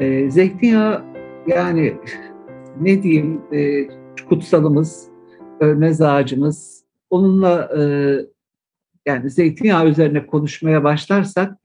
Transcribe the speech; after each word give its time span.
E, 0.00 0.30
zeytinyağı 0.30 1.04
yani 1.46 1.96
ne 2.80 3.02
diyeyim 3.02 3.42
e, 3.52 3.88
kutsalımız, 4.28 5.08
örmez 5.60 6.00
ağacımız. 6.00 6.84
Onunla 7.10 7.70
e, 7.78 7.82
yani 9.06 9.30
zeytinyağı 9.30 9.88
üzerine 9.88 10.26
konuşmaya 10.26 10.84
başlarsak 10.84 11.58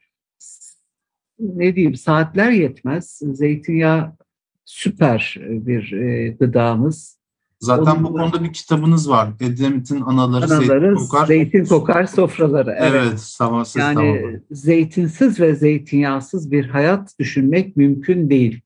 ne 1.40 1.76
diyeyim 1.76 1.96
saatler 1.96 2.52
yetmez. 2.52 3.22
Zeytinyağı 3.34 4.14
süper 4.66 5.38
bir 5.40 5.92
e, 5.92 6.30
gıdamız. 6.30 7.19
Zaten 7.60 7.92
Onunla, 7.92 8.04
bu 8.04 8.14
konuda 8.14 8.44
bir 8.44 8.54
kitabınız 8.54 9.10
var. 9.10 9.30
Edremit'in 9.40 10.02
anaları, 10.02 10.46
anaları 10.46 10.80
zeytin 10.80 10.96
kokar. 10.96 11.28
Zeytin 11.28 11.66
kokar 11.66 12.06
sofraları. 12.06 12.76
Evet, 12.80 13.02
evet 13.06 13.36
tamam, 13.38 13.66
yani 13.78 13.96
tamam. 13.96 14.40
zeytinsiz 14.52 15.40
ve 15.40 15.56
zeytinyağsız 15.56 16.52
bir 16.52 16.70
hayat 16.70 17.20
düşünmek 17.20 17.78
mümkün 17.78 18.30
değil. 18.30 18.62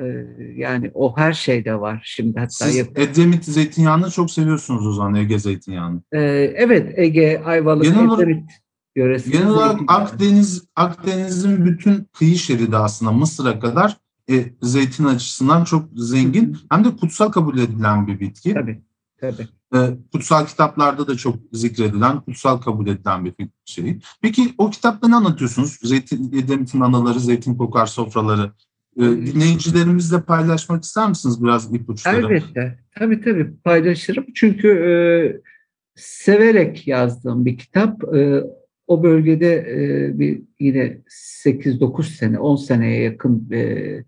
Ee, 0.00 0.26
yani 0.56 0.90
o 0.94 1.16
her 1.16 1.32
şeyde 1.32 1.80
var 1.80 2.02
şimdi 2.04 2.38
hatta. 2.38 2.50
Siz 2.50 2.76
Edremit 2.76 3.44
zeytinyağını 3.44 4.10
çok 4.10 4.30
seviyorsunuz 4.30 4.86
o 4.86 4.92
zaman 4.92 5.14
Ege 5.14 5.38
zeytinyağını. 5.38 6.02
Ee, 6.12 6.20
evet 6.56 6.98
Ege, 6.98 7.42
Ayvalık, 7.44 7.84
genel 7.84 8.06
olarak, 8.06 8.22
Edremit 8.22 8.50
yöresi. 8.96 9.30
Genel 9.30 9.48
olarak 9.48 9.80
Akdeniz, 9.88 10.64
Akdeniz'in 10.76 11.64
bütün 11.64 12.08
kıyı 12.12 12.36
şeridi 12.36 12.76
aslında 12.76 13.12
Mısır'a 13.12 13.60
kadar 13.60 14.01
e, 14.30 14.52
zeytin 14.62 15.04
açısından 15.04 15.64
çok 15.64 15.88
zengin 15.94 16.56
hem 16.70 16.84
de 16.84 16.96
kutsal 16.96 17.32
kabul 17.32 17.58
edilen 17.58 18.06
bir 18.06 18.20
bitki. 18.20 18.54
Tabii, 18.54 18.82
tabii. 19.20 19.48
E, 19.74 19.78
kutsal 20.12 20.46
kitaplarda 20.46 21.06
da 21.06 21.16
çok 21.16 21.36
zikredilen, 21.52 22.20
kutsal 22.20 22.58
kabul 22.58 22.86
edilen 22.86 23.24
bir 23.24 23.34
şey. 23.64 23.98
Peki 24.22 24.54
o 24.58 24.70
kitapta 24.70 25.08
ne 25.08 25.16
anlatıyorsunuz? 25.16 25.78
Zeytin, 25.82 26.32
Edremit'in 26.32 26.80
anaları, 26.80 27.20
zeytin 27.20 27.54
kokar 27.54 27.86
sofraları. 27.86 28.52
E, 28.96 29.02
dinleyicilerimizle 29.02 30.20
paylaşmak 30.22 30.84
ister 30.84 31.08
misiniz 31.08 31.44
biraz 31.44 31.74
ipuçları? 31.74 32.26
Elbette. 32.26 32.78
Tabii 32.98 33.20
tabii 33.20 33.56
paylaşırım. 33.64 34.26
Çünkü 34.34 34.68
e, 34.68 34.92
severek 35.94 36.86
yazdığım 36.86 37.44
bir 37.44 37.58
kitap. 37.58 38.14
E, 38.14 38.42
o 38.86 39.02
bölgede 39.02 39.54
e, 39.54 40.18
bir 40.18 40.42
yine 40.60 40.98
8-9 41.44 42.02
sene, 42.02 42.38
10 42.38 42.56
seneye 42.56 43.02
yakın 43.02 43.48
e, 43.52 44.04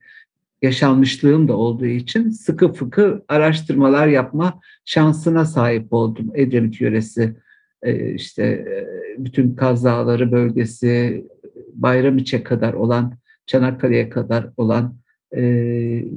yaşanmışlığım 0.62 1.48
da 1.48 1.56
olduğu 1.56 1.86
için 1.86 2.30
sıkı 2.30 2.72
fıkı 2.72 3.25
araştırmalar 3.28 4.06
yapma 4.06 4.61
şansına 4.84 5.45
sahip 5.45 5.92
oldum. 5.92 6.30
Edremit 6.34 6.80
yöresi, 6.80 7.36
e, 7.83 8.14
işte 8.14 8.42
e, 8.42 8.86
bütün 9.19 9.55
Kaz 9.55 9.84
Dağları 9.84 10.33
bölgesi, 10.33 11.25
Bayramiç'e 11.75 12.42
kadar 12.42 12.72
olan, 12.72 13.14
Çanakkale'ye 13.47 14.08
kadar 14.08 14.50
olan 14.56 14.97
e, 15.36 15.42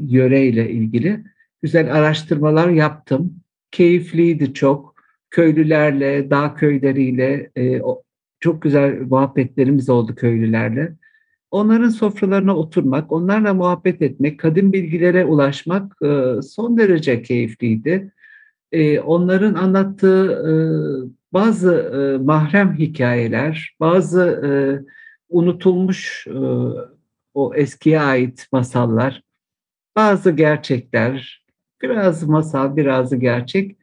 yöreyle 0.08 0.72
ilgili 0.72 1.24
güzel 1.62 1.96
araştırmalar 1.96 2.70
yaptım. 2.70 3.34
Keyifliydi 3.72 4.54
çok. 4.54 4.98
Köylülerle, 5.30 6.30
dağ 6.30 6.54
köyleriyle, 6.54 7.50
e, 7.56 7.82
çok 8.40 8.62
güzel 8.62 9.02
muhabbetlerimiz 9.02 9.90
oldu 9.90 10.16
köylülerle. 10.16 10.94
Onların 11.52 11.90
sofralarına 11.90 12.58
oturmak, 12.58 13.12
onlarla 13.12 13.54
muhabbet 13.54 14.02
etmek, 14.02 14.40
kadim 14.40 14.74
bilgilere 14.74 15.26
ulaşmak 15.26 15.96
e, 16.02 16.42
son 16.42 16.78
derece 16.78 17.22
keyifliydi. 17.22 18.14
E, 18.72 19.00
onların 19.00 19.54
anlattığı 19.54 20.32
e, 20.32 20.54
bazı 21.34 22.20
mahrem 22.24 22.76
hikayeler, 22.76 23.76
bazı 23.80 24.42
unutulmuş 25.30 26.28
o 27.34 27.56
eskiye 27.56 28.00
ait 28.00 28.48
masallar, 28.52 29.24
bazı 29.96 30.32
gerçekler, 30.32 31.44
biraz 31.82 32.24
masal, 32.24 32.76
biraz 32.76 33.20
gerçek 33.20 33.77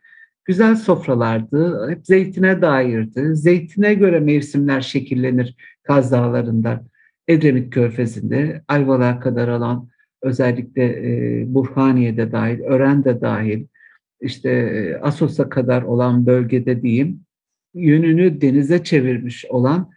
güzel 0.44 0.76
sofralardı. 0.76 1.90
Hep 1.90 2.06
zeytine 2.06 2.62
dairdi. 2.62 3.36
Zeytine 3.36 3.94
göre 3.94 4.20
mevsimler 4.20 4.80
şekillenir 4.80 5.56
Kaz 5.82 6.12
Dağları'nda. 6.12 6.84
Edremit 7.28 7.74
Körfezi'nde 7.74 8.62
Ayvalık'a 8.68 9.20
kadar 9.20 9.48
alan 9.48 9.88
özellikle 10.22 10.84
e, 10.84 11.44
Burhaniye'de 11.54 12.32
dahil, 12.32 12.60
Ören'de 12.60 13.20
dahil, 13.20 13.66
işte 14.20 14.50
e, 14.50 14.96
Asos'a 14.96 15.48
kadar 15.48 15.82
olan 15.82 16.26
bölgede 16.26 16.82
diyeyim, 16.82 17.20
yönünü 17.74 18.40
denize 18.40 18.84
çevirmiş 18.84 19.44
olan 19.44 19.90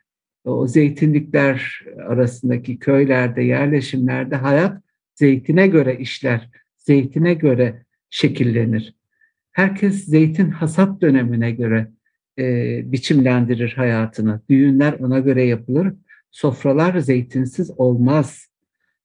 o 0.46 0.68
zeytinlikler 0.68 1.82
arasındaki 2.08 2.80
köylerde, 2.80 3.42
yerleşimlerde 3.42 4.36
hayat 4.36 4.82
zeytine 5.16 5.68
göre 5.68 5.98
işler, 5.98 6.50
zeytine 6.78 7.34
göre 7.34 7.84
şekillenir. 8.10 8.97
Herkes 9.58 10.06
zeytin 10.06 10.52
hasat 10.52 11.02
dönemine 11.02 11.52
göre 11.52 11.92
e, 12.40 12.44
biçimlendirir 12.92 13.74
hayatını. 13.74 14.42
Düğünler 14.50 14.94
ona 14.94 15.20
göre 15.20 15.44
yapılır. 15.44 15.94
Sofralar 16.32 17.00
zeytinsiz 17.00 17.72
olmaz. 17.78 18.48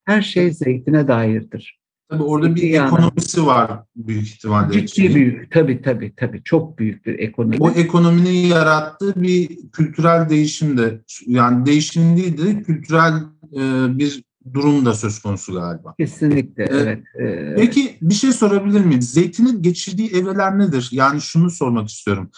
Her 0.04 0.22
şey 0.22 0.52
zeytine 0.52 1.08
dairdir. 1.08 1.80
Tabii 2.08 2.22
orada 2.22 2.54
bir 2.54 2.62
yani, 2.62 2.86
ekonomisi 2.86 3.46
var 3.46 3.70
büyük 3.96 4.26
ihtimalle. 4.26 4.86
Ciddi 4.86 5.14
büyük. 5.14 5.50
Tabii 5.50 5.82
tabii 5.82 6.12
tabii. 6.16 6.42
Çok 6.44 6.78
büyük 6.78 7.06
bir 7.06 7.18
ekonomi. 7.18 7.56
O 7.60 7.70
ekonominin 7.70 8.46
yarattığı 8.46 9.22
bir 9.22 9.48
kültürel 9.72 10.28
değişim 10.28 10.78
de 10.78 11.00
yani 11.26 11.66
değişim 11.66 12.16
değil 12.16 12.38
de 12.38 12.62
kültürel 12.62 13.14
e, 13.52 13.98
bir 13.98 14.24
durum 14.52 14.84
da 14.84 14.94
söz 14.94 15.18
konusu 15.18 15.52
galiba. 15.52 15.94
Kesinlikle 15.98 16.64
evet. 16.70 17.04
evet. 17.14 17.58
Peki 17.58 17.98
bir 18.02 18.14
şey 18.14 18.32
sorabilir 18.32 18.80
miyim? 18.84 19.02
Zeytinin 19.02 19.62
geçirdiği 19.62 20.10
evreler 20.10 20.58
nedir? 20.58 20.88
Yani 20.92 21.20
şunu 21.20 21.50
sormak 21.50 21.88
istiyorum. 21.88 22.30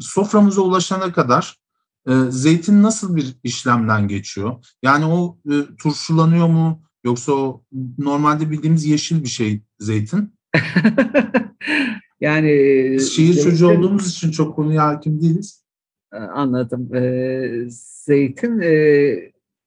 Soframıza 0.00 0.62
ulaşana 0.62 1.12
kadar 1.12 1.56
e, 2.08 2.12
zeytin 2.30 2.82
nasıl 2.82 3.16
bir 3.16 3.36
işlemden 3.44 4.08
geçiyor? 4.08 4.66
Yani 4.82 5.04
o 5.04 5.38
e, 5.50 5.54
turşulanıyor 5.82 6.48
mu? 6.48 6.82
Yoksa 7.04 7.32
o 7.32 7.64
normalde 7.98 8.50
bildiğimiz 8.50 8.84
yeşil 8.84 9.22
bir 9.22 9.28
şey 9.28 9.62
zeytin? 9.78 10.34
yani 12.20 12.48
şehir 13.00 13.32
zeytin, 13.32 13.50
çocuğu 13.50 13.68
olduğumuz 13.68 14.10
için 14.10 14.30
çok 14.30 14.56
konuya 14.56 14.86
hakim 14.86 15.20
değiliz. 15.20 15.64
Anladım. 16.12 16.94
Ee, 16.94 17.64
zeytin 18.06 18.60
e, 18.60 18.72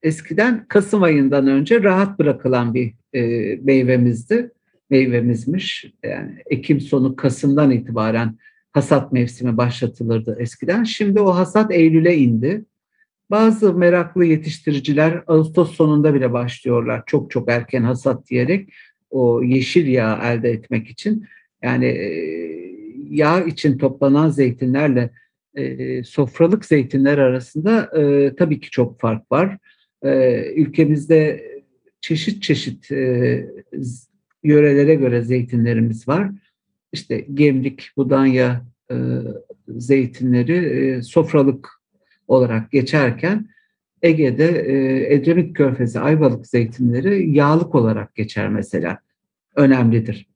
eskiden 0.03 0.65
Kasım 0.67 1.03
ayından 1.03 1.47
önce 1.47 1.83
rahat 1.83 2.19
bırakılan 2.19 2.73
bir 2.73 2.93
e, 3.13 3.21
meyvemizdi. 3.55 4.51
Meyvemizmiş. 4.89 5.85
Yani 6.03 6.35
Ekim 6.45 6.81
sonu 6.81 7.15
Kasım'dan 7.15 7.71
itibaren 7.71 8.37
hasat 8.71 9.11
mevsimi 9.11 9.57
başlatılırdı 9.57 10.37
eskiden. 10.39 10.83
Şimdi 10.83 11.19
o 11.19 11.35
hasat 11.35 11.71
Eylül'e 11.71 12.17
indi. 12.17 12.65
Bazı 13.29 13.73
meraklı 13.73 14.25
yetiştiriciler 14.25 15.23
Ağustos 15.27 15.75
sonunda 15.75 16.13
bile 16.13 16.33
başlıyorlar 16.33 17.03
çok 17.05 17.31
çok 17.31 17.51
erken 17.51 17.83
hasat 17.83 18.27
diyerek 18.27 18.73
o 19.09 19.43
yeşil 19.43 19.87
yağ 19.87 20.21
elde 20.23 20.51
etmek 20.51 20.87
için. 20.87 21.25
Yani 21.63 21.85
e, 21.85 22.07
yağ 23.09 23.41
için 23.41 23.77
toplanan 23.77 24.29
zeytinlerle 24.29 25.11
e, 25.55 26.03
sofralık 26.03 26.65
zeytinler 26.65 27.17
arasında 27.17 27.99
e, 27.99 28.35
tabii 28.35 28.59
ki 28.59 28.69
çok 28.69 28.99
fark 28.99 29.31
var 29.31 29.57
e, 30.03 30.43
ülkemizde 30.55 31.45
çeşit 32.01 32.43
çeşit 32.43 32.91
e, 32.91 33.45
yörelere 34.43 34.95
göre 34.95 35.21
zeytinlerimiz 35.21 36.07
var. 36.07 36.31
İşte 36.93 37.25
Gemlik, 37.33 37.91
Budanya 37.97 38.65
e, 38.91 38.95
zeytinleri 39.67 40.55
e, 40.55 41.01
sofralık 41.01 41.69
olarak 42.27 42.71
geçerken 42.71 43.49
Ege'de 44.01 44.45
e, 44.45 45.13
Edremit 45.13 45.57
Körfezi, 45.57 45.99
Ayvalık 45.99 46.47
zeytinleri 46.47 47.31
yağlık 47.31 47.75
olarak 47.75 48.15
geçer 48.15 48.49
mesela. 48.49 48.99
Önemlidir. 49.55 50.27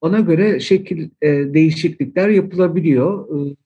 Ona 0.00 0.20
göre 0.20 0.60
şekil 0.60 1.10
e, 1.22 1.28
değişiklikler 1.54 2.28
yapılabiliyor. 2.28 3.28
E, 3.28 3.56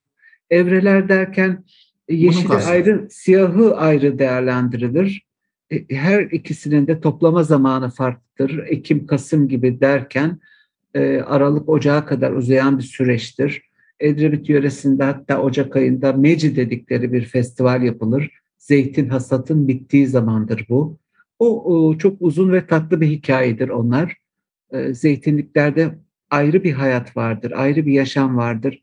evreler 0.50 1.08
derken 1.08 1.64
yeşili 2.08 2.52
ayrı, 2.52 3.06
siyahı 3.10 3.76
ayrı 3.76 4.18
değerlendirilir. 4.18 5.27
E, 5.70 5.94
her 5.96 6.22
ikisinin 6.22 6.86
de 6.86 7.00
toplama 7.00 7.42
zamanı 7.42 7.90
farklıdır. 7.90 8.58
Ekim, 8.66 9.06
Kasım 9.06 9.48
gibi 9.48 9.80
derken 9.80 10.38
e, 10.94 11.20
Aralık, 11.20 11.68
Ocağa 11.68 12.04
kadar 12.04 12.32
uzayan 12.32 12.78
bir 12.78 12.82
süreçtir. 12.82 13.62
Edremit 14.00 14.48
yöresinde 14.48 15.04
hatta 15.04 15.42
Ocak 15.42 15.76
ayında 15.76 16.12
Meci 16.12 16.56
dedikleri 16.56 17.12
bir 17.12 17.24
festival 17.24 17.82
yapılır. 17.82 18.30
Zeytin 18.58 19.08
hasatın 19.08 19.68
bittiği 19.68 20.06
zamandır 20.06 20.66
bu. 20.68 20.98
O, 21.38 21.98
çok 21.98 22.16
uzun 22.20 22.52
ve 22.52 22.66
tatlı 22.66 23.00
bir 23.00 23.06
hikayedir 23.06 23.68
onlar. 23.68 24.16
E, 24.72 24.94
zeytinliklerde 24.94 25.94
ayrı 26.30 26.64
bir 26.64 26.72
hayat 26.72 27.16
vardır, 27.16 27.52
ayrı 27.56 27.86
bir 27.86 27.92
yaşam 27.92 28.36
vardır. 28.36 28.82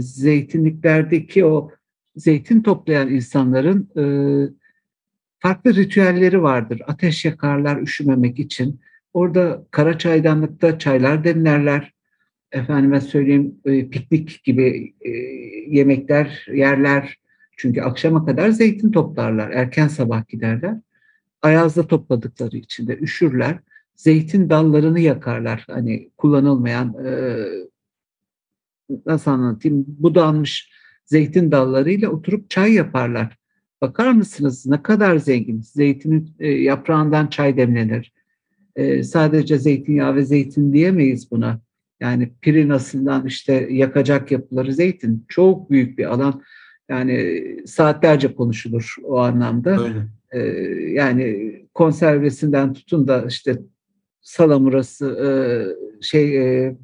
Zeytinliklerdeki 0.00 1.44
o 1.44 1.70
zeytin 2.16 2.62
toplayan 2.62 3.08
insanların 3.08 3.88
farklı 5.38 5.74
ritüelleri 5.74 6.42
vardır. 6.42 6.82
Ateş 6.86 7.24
yakarlar 7.24 7.82
üşümemek 7.82 8.38
için. 8.38 8.80
Orada 9.12 9.66
kara 9.70 9.98
çaydanlıkta 9.98 10.78
çaylar 10.78 11.24
demlerler. 11.24 11.92
Efendime 12.52 13.00
söyleyeyim 13.00 13.54
e, 13.64 13.88
piknik 13.88 14.44
gibi 14.44 14.94
e, 15.00 15.10
yemekler 15.76 16.46
yerler. 16.52 17.18
Çünkü 17.56 17.80
akşama 17.80 18.26
kadar 18.26 18.48
zeytin 18.48 18.92
toplarlar. 18.92 19.50
Erken 19.50 19.88
sabah 19.88 20.28
giderler. 20.28 20.76
Ayazda 21.42 21.86
topladıkları 21.86 22.56
için 22.56 22.88
de 22.88 22.98
üşürler. 22.98 23.58
Zeytin 23.96 24.50
dallarını 24.50 25.00
yakarlar. 25.00 25.64
Hani 25.66 26.10
kullanılmayan 26.16 26.94
e, 27.06 27.10
nasıl 29.06 29.30
anlatayım 29.30 29.84
budanmış 29.88 30.70
zeytin 31.04 31.50
dallarıyla 31.50 32.08
oturup 32.08 32.50
çay 32.50 32.72
yaparlar. 32.72 33.37
Bakar 33.80 34.12
mısınız 34.12 34.66
ne 34.66 34.82
kadar 34.82 35.16
zengin. 35.16 35.60
Zeytinin 35.60 36.34
e, 36.40 36.48
yaprağından 36.48 37.26
çay 37.26 37.56
demlenir. 37.56 38.12
E, 38.76 39.02
sadece 39.02 39.58
zeytinyağı 39.58 40.14
ve 40.16 40.24
zeytin 40.24 40.72
diyemeyiz 40.72 41.30
buna. 41.30 41.60
Yani 42.00 42.32
pirinasından 42.40 43.26
işte 43.26 43.68
yakacak 43.70 44.32
yapıları 44.32 44.74
zeytin. 44.74 45.24
Çok 45.28 45.70
büyük 45.70 45.98
bir 45.98 46.04
alan. 46.04 46.42
Yani 46.88 47.42
saatlerce 47.66 48.34
konuşulur 48.34 48.96
o 49.04 49.18
anlamda. 49.18 49.84
Öyle. 49.84 50.06
E, 50.32 50.38
yani 50.92 51.54
konservesinden 51.74 52.72
tutun 52.72 53.08
da 53.08 53.24
işte 53.28 53.58
salamurası 54.20 55.06
e, 55.06 55.28
şey 56.02 56.36
e, 56.66 56.76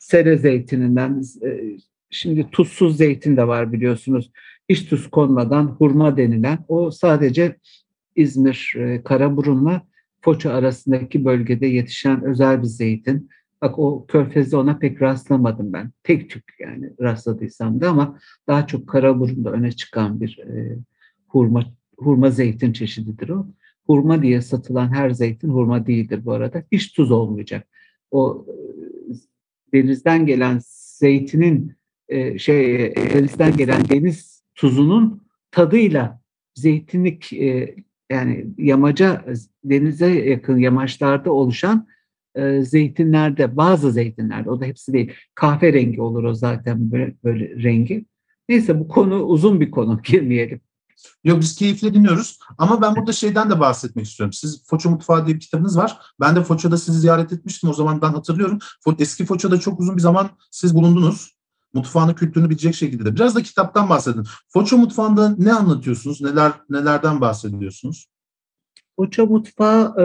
sere 0.00 0.38
zeytininden 0.38 1.22
e, 1.44 1.78
şimdi 2.10 2.50
tuzsuz 2.50 2.96
zeytin 2.96 3.36
de 3.36 3.46
var 3.46 3.72
biliyorsunuz. 3.72 4.30
Tuz 4.74 5.10
konmadan 5.10 5.66
hurma 5.66 6.16
denilen 6.16 6.58
o 6.68 6.90
sadece 6.90 7.56
İzmir 8.16 8.74
e, 8.76 9.02
Karaburun'la 9.02 9.82
Foça 10.20 10.52
arasındaki 10.52 11.24
bölgede 11.24 11.66
yetişen 11.66 12.24
özel 12.24 12.62
bir 12.62 12.66
zeytin. 12.66 13.30
Bak 13.62 13.78
o 13.78 14.06
körfezde 14.06 14.56
ona 14.56 14.78
pek 14.78 15.02
rastlamadım 15.02 15.72
ben. 15.72 15.90
Tek 16.02 16.30
tük 16.30 16.44
yani 16.58 16.90
rastladıysam 17.00 17.80
da 17.80 17.90
ama 17.90 18.18
daha 18.48 18.66
çok 18.66 18.88
Karaburun'da 18.88 19.52
öne 19.52 19.72
çıkan 19.72 20.20
bir 20.20 20.38
e, 20.38 20.76
hurma 21.28 21.64
hurma 21.96 22.30
zeytin 22.30 22.72
çeşididir 22.72 23.28
o. 23.28 23.46
Hurma 23.86 24.22
diye 24.22 24.42
satılan 24.42 24.94
her 24.94 25.10
zeytin 25.10 25.48
hurma 25.48 25.86
değildir 25.86 26.20
bu 26.24 26.32
arada. 26.32 26.62
Hiç 26.72 26.92
tuz 26.92 27.10
olmayacak. 27.10 27.66
O 28.10 28.46
denizden 29.72 30.26
gelen 30.26 30.60
zeytinin 30.98 31.72
e, 32.08 32.38
şey 32.38 32.94
denizden 32.96 33.56
gelen 33.56 33.88
deniz 33.88 34.39
tuzunun 34.60 35.22
tadıyla 35.50 36.20
zeytinlik 36.54 37.32
e, 37.32 37.76
yani 38.10 38.46
yamaca 38.58 39.24
denize 39.64 40.10
yakın 40.10 40.58
yamaçlarda 40.58 41.32
oluşan 41.32 41.86
e, 42.34 42.62
zeytinlerde 42.62 43.56
bazı 43.56 43.92
zeytinlerde 43.92 44.50
o 44.50 44.60
da 44.60 44.64
hepsi 44.64 44.92
değil 44.92 45.12
kahverengi 45.34 46.02
olur 46.02 46.24
o 46.24 46.34
zaten 46.34 46.92
böyle, 46.92 47.14
böyle 47.24 47.62
rengi. 47.62 48.04
Neyse 48.48 48.80
bu 48.80 48.88
konu 48.88 49.22
uzun 49.22 49.60
bir 49.60 49.70
konu 49.70 50.02
girmeyelim. 50.04 50.60
Yok 51.24 51.40
biz 51.40 51.56
keyifle 51.56 51.94
dinliyoruz 51.94 52.38
ama 52.58 52.82
ben 52.82 52.96
burada 52.96 53.12
şeyden 53.12 53.50
de 53.50 53.60
bahsetmek 53.60 54.06
istiyorum. 54.06 54.32
Siz 54.32 54.64
Foça 54.66 54.90
Mutfağı 54.90 55.26
diye 55.26 55.36
bir 55.36 55.40
kitabınız 55.40 55.76
var. 55.76 55.98
Ben 56.20 56.36
de 56.36 56.42
Foça'da 56.42 56.76
sizi 56.76 57.00
ziyaret 57.00 57.32
etmiştim 57.32 57.70
o 57.70 57.72
zaman 57.72 58.02
ben 58.02 58.10
hatırlıyorum. 58.10 58.58
Eski 58.98 59.24
Foça'da 59.24 59.60
çok 59.60 59.80
uzun 59.80 59.96
bir 59.96 60.02
zaman 60.02 60.30
siz 60.50 60.74
bulundunuz. 60.74 61.39
Mutfağını, 61.74 62.14
kültürünü 62.14 62.50
bilecek 62.50 62.74
şekilde 62.74 63.04
de. 63.04 63.14
Biraz 63.14 63.34
da 63.34 63.42
kitaptan 63.42 63.90
bahsedin. 63.90 64.24
Foça 64.48 64.76
Mutfağı'nda 64.76 65.34
ne 65.38 65.52
anlatıyorsunuz? 65.52 66.20
Neler 66.20 66.52
nelerden 66.70 67.20
bahsediyorsunuz? 67.20 68.06
Foça 68.96 69.26
Mutfağı 69.26 69.94
e, 70.00 70.04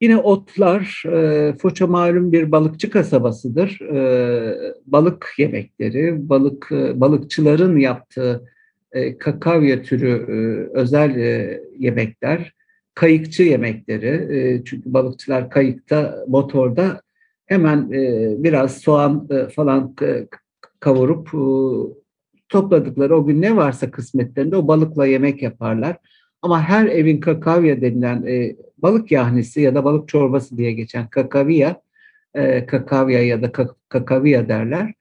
yine 0.00 0.16
otlar. 0.16 1.02
E, 1.12 1.52
Foça 1.58 1.86
malum 1.86 2.32
bir 2.32 2.52
balıkçı 2.52 2.90
kasabasıdır. 2.90 3.80
E, 3.80 4.74
balık 4.86 5.34
yemekleri, 5.38 6.28
balık 6.28 6.68
e, 6.72 7.00
balıkçıların 7.00 7.76
yaptığı 7.76 8.44
e, 8.92 9.18
kakavya 9.18 9.82
türü 9.82 10.10
e, 10.10 10.34
özel 10.78 11.16
e, 11.16 11.60
yemekler, 11.78 12.54
kayıkçı 12.94 13.42
yemekleri. 13.42 14.38
E, 14.38 14.64
çünkü 14.64 14.94
balıkçılar 14.94 15.50
kayıkta, 15.50 16.24
motorda 16.28 17.03
hemen 17.46 17.92
e, 17.92 18.34
biraz 18.38 18.78
soğan 18.78 19.28
e, 19.30 19.48
falan 19.48 19.94
e, 20.02 20.26
kavurup 20.80 21.28
topladıkları 22.48 23.16
o 23.16 23.26
gün 23.26 23.42
ne 23.42 23.56
varsa 23.56 23.90
kısmetlerinde 23.90 24.56
o 24.56 24.68
balıkla 24.68 25.06
yemek 25.06 25.42
yaparlar. 25.42 25.96
Ama 26.42 26.62
her 26.62 26.86
evin 26.86 27.20
kakavya 27.20 27.80
denilen 27.80 28.22
e, 28.26 28.56
balık 28.78 29.12
yahnisi 29.12 29.60
ya 29.60 29.74
da 29.74 29.84
balık 29.84 30.08
çorbası 30.08 30.56
diye 30.56 30.72
geçen 30.72 31.08
kakavya, 31.08 31.80
e, 32.34 32.66
kakavya 32.66 33.22
ya 33.22 33.42
da 33.42 33.52
kakavya 33.88 34.48
derler 34.48 34.94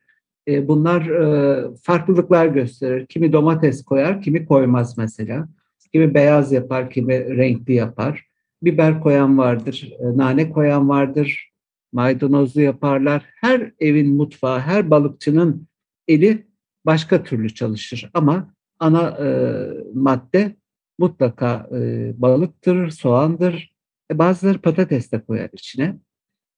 e, 0.47 0.67
bunlar 0.67 1.05
e, 1.05 1.65
farklılıklar 1.81 2.45
gösterir. 2.45 3.05
Kimi 3.05 3.33
domates 3.33 3.83
koyar, 3.83 4.21
kimi 4.21 4.45
koymaz 4.45 4.97
mesela. 4.97 5.47
Kimi 5.91 6.13
beyaz 6.13 6.51
yapar, 6.51 6.89
kimi 6.89 7.37
renkli 7.37 7.73
yapar. 7.73 8.25
Biber 8.63 9.01
koyan 9.01 9.37
vardır, 9.37 9.93
nane 10.15 10.49
koyan 10.49 10.89
vardır, 10.89 11.52
maydanozlu 11.93 12.61
yaparlar. 12.61 13.25
Her 13.35 13.71
evin 13.79 14.15
mutfağı, 14.15 14.59
her 14.59 14.89
balıkçının 14.89 15.67
eli 16.07 16.47
başka 16.85 17.23
türlü 17.23 17.53
çalışır. 17.53 18.09
Ama 18.13 18.53
ana 18.79 19.09
e, 19.09 19.27
madde 19.93 20.55
mutlaka 20.99 21.69
e, 21.75 22.11
balıktır, 22.17 22.89
soğandır. 22.89 23.73
E, 24.11 24.17
bazıları 24.17 24.57
patates 24.57 25.11
de 25.11 25.23
koyar 25.23 25.49
içine. 25.53 25.97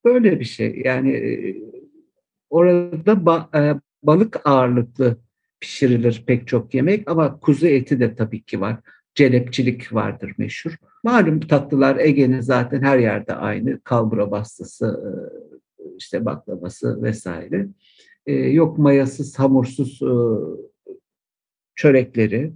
Böyle 0.06 0.40
bir 0.40 0.46
şey. 0.46 0.82
Yani 0.86 1.12
e, 1.12 1.56
Orada 2.50 3.26
ba, 3.26 3.50
e, 3.56 3.76
balık 4.04 4.48
ağırlıklı 4.48 5.18
pişirilir 5.60 6.24
pek 6.28 6.48
çok 6.48 6.74
yemek 6.74 7.10
ama 7.10 7.40
kuzu 7.40 7.68
eti 7.68 8.00
de 8.00 8.16
tabii 8.16 8.44
ki 8.44 8.62
var. 8.62 8.80
Celepçilik 9.16 9.94
vardır 9.94 10.34
meşhur. 10.38 10.76
Malum 11.04 11.40
tatlılar 11.40 11.98
Ege'nin 11.98 12.42
zaten 12.42 12.82
her 12.82 13.00
yerde 13.00 13.34
aynı. 13.34 13.82
Kalbura 13.84 14.32
bastısı, 14.32 14.86
e, 15.80 15.84
işte 15.98 16.26
baklavası 16.26 17.04
vesaire. 17.04 17.68
E, 18.26 18.34
yok 18.34 18.78
mayasız, 18.78 19.40
hamursuz 19.40 20.02
e, 20.02 20.14
çörekleri. 21.76 22.54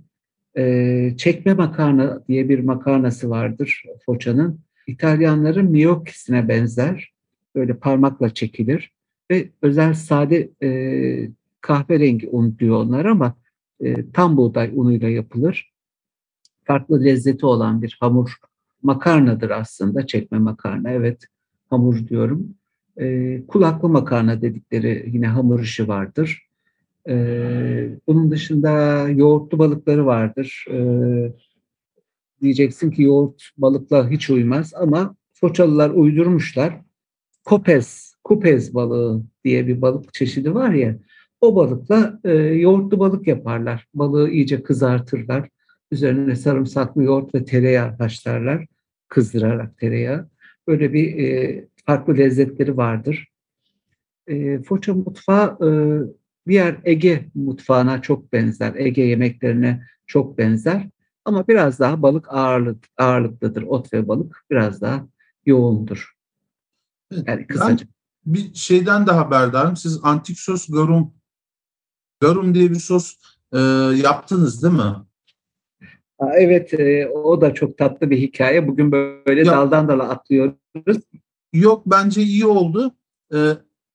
Çekme 1.18 1.54
makarna 1.54 2.24
diye 2.28 2.50
bir 2.50 2.60
makarnası 2.60 3.30
vardır 3.30 3.84
Foça'nın. 4.06 4.60
İtalyanların 4.88 5.74
gnocchi'sine 5.74 6.48
benzer. 6.48 7.14
Böyle 7.56 7.74
parmakla 7.74 8.34
çekilir 8.34 8.92
ve 9.32 9.50
özel 9.62 9.94
sade 9.94 10.50
kahverengi 11.62 12.30
un 12.30 12.58
diyor 12.60 12.76
onlar 12.76 13.06
ama 13.06 13.36
tam 14.14 14.38
buğday 14.38 14.72
unuyla 14.76 15.10
yapılır. 15.10 15.69
Farklı 16.70 17.04
lezzeti 17.04 17.46
olan 17.46 17.82
bir 17.82 17.98
hamur 18.00 18.36
makarnadır 18.84 19.50
aslında 19.50 20.08
çekme 20.08 20.40
makarna 20.40 20.92
evet 20.92 21.24
hamur 21.70 22.08
diyorum. 22.08 22.56
E, 22.98 23.42
kulaklı 23.48 23.90
makarna 23.90 24.42
dedikleri 24.42 25.10
yine 25.14 25.28
hamur 25.28 25.60
işi 25.60 25.88
vardır. 25.88 26.48
E, 27.08 27.16
bunun 28.08 28.32
dışında 28.32 29.02
yoğurtlu 29.10 29.60
balıkları 29.60 30.06
vardır. 30.06 30.66
E, 30.72 30.80
diyeceksin 32.42 32.92
ki 32.92 33.04
yoğurt 33.04 33.50
balıkla 33.58 34.10
hiç 34.10 34.30
uymaz 34.30 34.74
ama 34.76 35.16
Foçalılar 35.34 35.90
uydurmuşlar. 35.90 36.82
Kopez 37.46 38.16
kupez 38.24 38.74
balığı 38.74 39.24
diye 39.44 39.68
bir 39.68 39.82
balık 39.82 40.14
çeşidi 40.14 40.56
var 40.56 40.70
ya 40.70 40.98
o 41.42 41.56
balıkla 41.56 42.20
e, 42.24 42.34
yoğurtlu 42.34 43.00
balık 43.00 43.28
yaparlar. 43.28 43.88
Balığı 43.94 44.30
iyice 44.30 44.64
kızartırlar. 44.64 45.50
Üzerine 45.92 46.36
sarımsaklı 46.36 47.04
yoğurt 47.04 47.36
ve 47.36 47.46
tereyağı 47.46 47.98
haşlarlar. 47.98 48.66
Kızdırarak 49.08 49.78
tereyağı. 49.78 50.30
Böyle 50.68 50.94
bir 50.94 51.18
e, 51.18 51.68
farklı 51.86 52.18
lezzetleri 52.18 52.78
vardır. 52.78 53.28
E, 54.28 54.62
Foça 54.62 54.94
mutfağı 54.94 55.58
e, 55.68 55.70
diğer 56.48 56.78
Ege 56.84 57.26
mutfağına 57.36 58.02
çok 58.02 58.34
benzer. 58.34 58.76
Ege 58.76 59.02
yemeklerine 59.02 59.84
çok 60.08 60.38
benzer. 60.38 60.90
Ama 61.26 61.48
biraz 61.48 61.80
daha 61.80 62.02
balık 62.02 62.34
ağırlık, 62.34 62.86
ağırlıklıdır. 62.98 63.64
Ot 63.64 63.94
ve 63.94 64.08
balık 64.08 64.46
biraz 64.52 64.82
daha 64.82 65.08
yoğundur. 65.46 66.14
Yani 67.12 67.48
kısaca. 67.48 67.86
Ben 67.86 68.34
bir 68.34 68.54
şeyden 68.54 69.08
de 69.08 69.12
haberdarım. 69.12 69.78
Siz 69.78 70.00
antik 70.04 70.40
sos 70.40 70.68
garum 70.68 71.14
garum 72.20 72.56
diye 72.56 72.70
bir 72.70 72.80
sos 72.80 73.16
e, 73.54 73.60
yaptınız 74.04 74.64
değil 74.64 74.74
mi? 74.74 74.96
Evet, 76.34 76.74
e, 76.74 77.08
o 77.08 77.42
da 77.42 77.54
çok 77.54 77.78
tatlı 77.78 78.10
bir 78.10 78.18
hikaye. 78.18 78.68
Bugün 78.68 78.92
böyle 78.92 79.40
ya, 79.40 79.46
daldan 79.46 79.88
dala 79.88 80.10
atlıyoruz. 80.10 80.58
Yok, 81.54 81.84
bence 81.86 82.22
iyi 82.22 82.46
oldu. 82.46 82.96
E, 83.34 83.38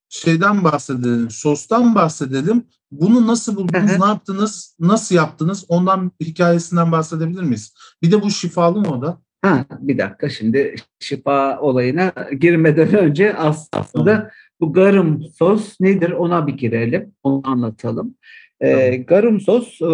şeyden 0.09 0.65
bahsedelim, 0.65 1.31
sostan 1.31 1.95
bahsedelim. 1.95 2.65
Bunu 2.91 3.27
nasıl 3.27 3.57
buldunuz, 3.57 3.99
ne 4.01 4.07
yaptınız, 4.07 4.77
nasıl 4.81 5.15
yaptınız? 5.15 5.65
Ondan 5.69 6.11
hikayesinden 6.21 6.93
bahsedebilir 6.93 7.43
miyiz? 7.43 7.75
Bir 8.03 8.13
de 8.13 8.23
bu 8.23 8.31
şifalı 8.31 8.81
mı 8.81 8.89
o 8.99 9.03
da? 9.03 9.19
Ha, 9.43 9.65
bir 9.81 9.99
dakika 9.99 10.29
şimdi 10.29 10.75
şifa 11.01 11.61
olayına 11.61 12.13
girmeden 12.39 12.95
önce 12.95 13.35
aslında 13.37 14.31
bu 14.61 14.73
garum 14.73 15.23
sos 15.39 15.81
nedir 15.81 16.11
ona 16.11 16.47
bir 16.47 16.53
girelim, 16.53 17.13
onu 17.23 17.43
anlatalım. 17.45 18.15
Ee, 18.61 18.97
garum 18.97 19.41
sos 19.41 19.83
e, 19.83 19.87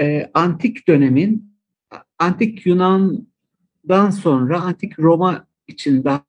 e, 0.00 0.30
antik 0.34 0.88
dönemin, 0.88 1.52
antik 2.18 2.66
Yunan'dan 2.66 4.10
sonra 4.10 4.60
antik 4.60 4.98
Roma 4.98 5.46
için 5.68 6.04
daha 6.04 6.22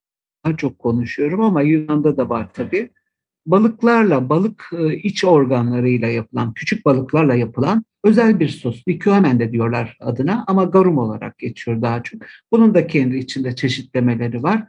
çok 0.57 0.79
konuşuyorum 0.79 1.41
ama 1.41 1.61
Yunan'da 1.61 2.17
da 2.17 2.29
var 2.29 2.47
tabii. 2.53 2.89
Balıklarla, 3.45 4.29
balık 4.29 4.69
e, 4.77 4.95
iç 4.95 5.23
organlarıyla 5.23 6.07
yapılan, 6.07 6.53
küçük 6.53 6.85
balıklarla 6.85 7.35
yapılan 7.35 7.85
özel 8.03 8.39
bir 8.39 8.49
sos. 8.49 8.87
Liküamen 8.87 9.39
de 9.39 9.51
diyorlar 9.51 9.97
adına 9.99 10.43
ama 10.47 10.63
garum 10.63 10.97
olarak 10.97 11.37
geçiyor 11.37 11.81
daha 11.81 12.03
çok. 12.03 12.21
Bunun 12.51 12.73
da 12.73 12.87
kendi 12.87 13.17
içinde 13.17 13.55
çeşitlemeleri 13.55 14.43
var. 14.43 14.63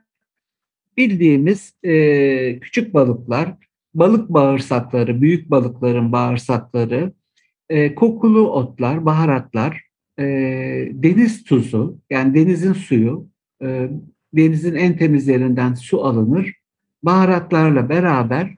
Bildiğimiz 0.96 1.74
e, 1.82 2.60
küçük 2.60 2.94
balıklar, 2.94 3.54
balık 3.94 4.28
bağırsakları, 4.28 5.22
büyük 5.22 5.50
balıkların 5.50 6.12
bağırsakları, 6.12 7.12
e, 7.70 7.94
kokulu 7.94 8.50
otlar, 8.50 9.06
baharatlar, 9.06 9.82
e, 10.18 10.24
deniz 10.92 11.44
tuzu, 11.44 11.98
yani 12.10 12.34
denizin 12.34 12.72
suyu, 12.72 13.28
e, 13.62 13.90
denizin 14.32 14.74
en 14.74 14.96
temiz 14.96 15.28
yerinden 15.28 15.74
su 15.74 16.04
alınır. 16.04 16.54
Baharatlarla 17.02 17.88
beraber 17.88 18.56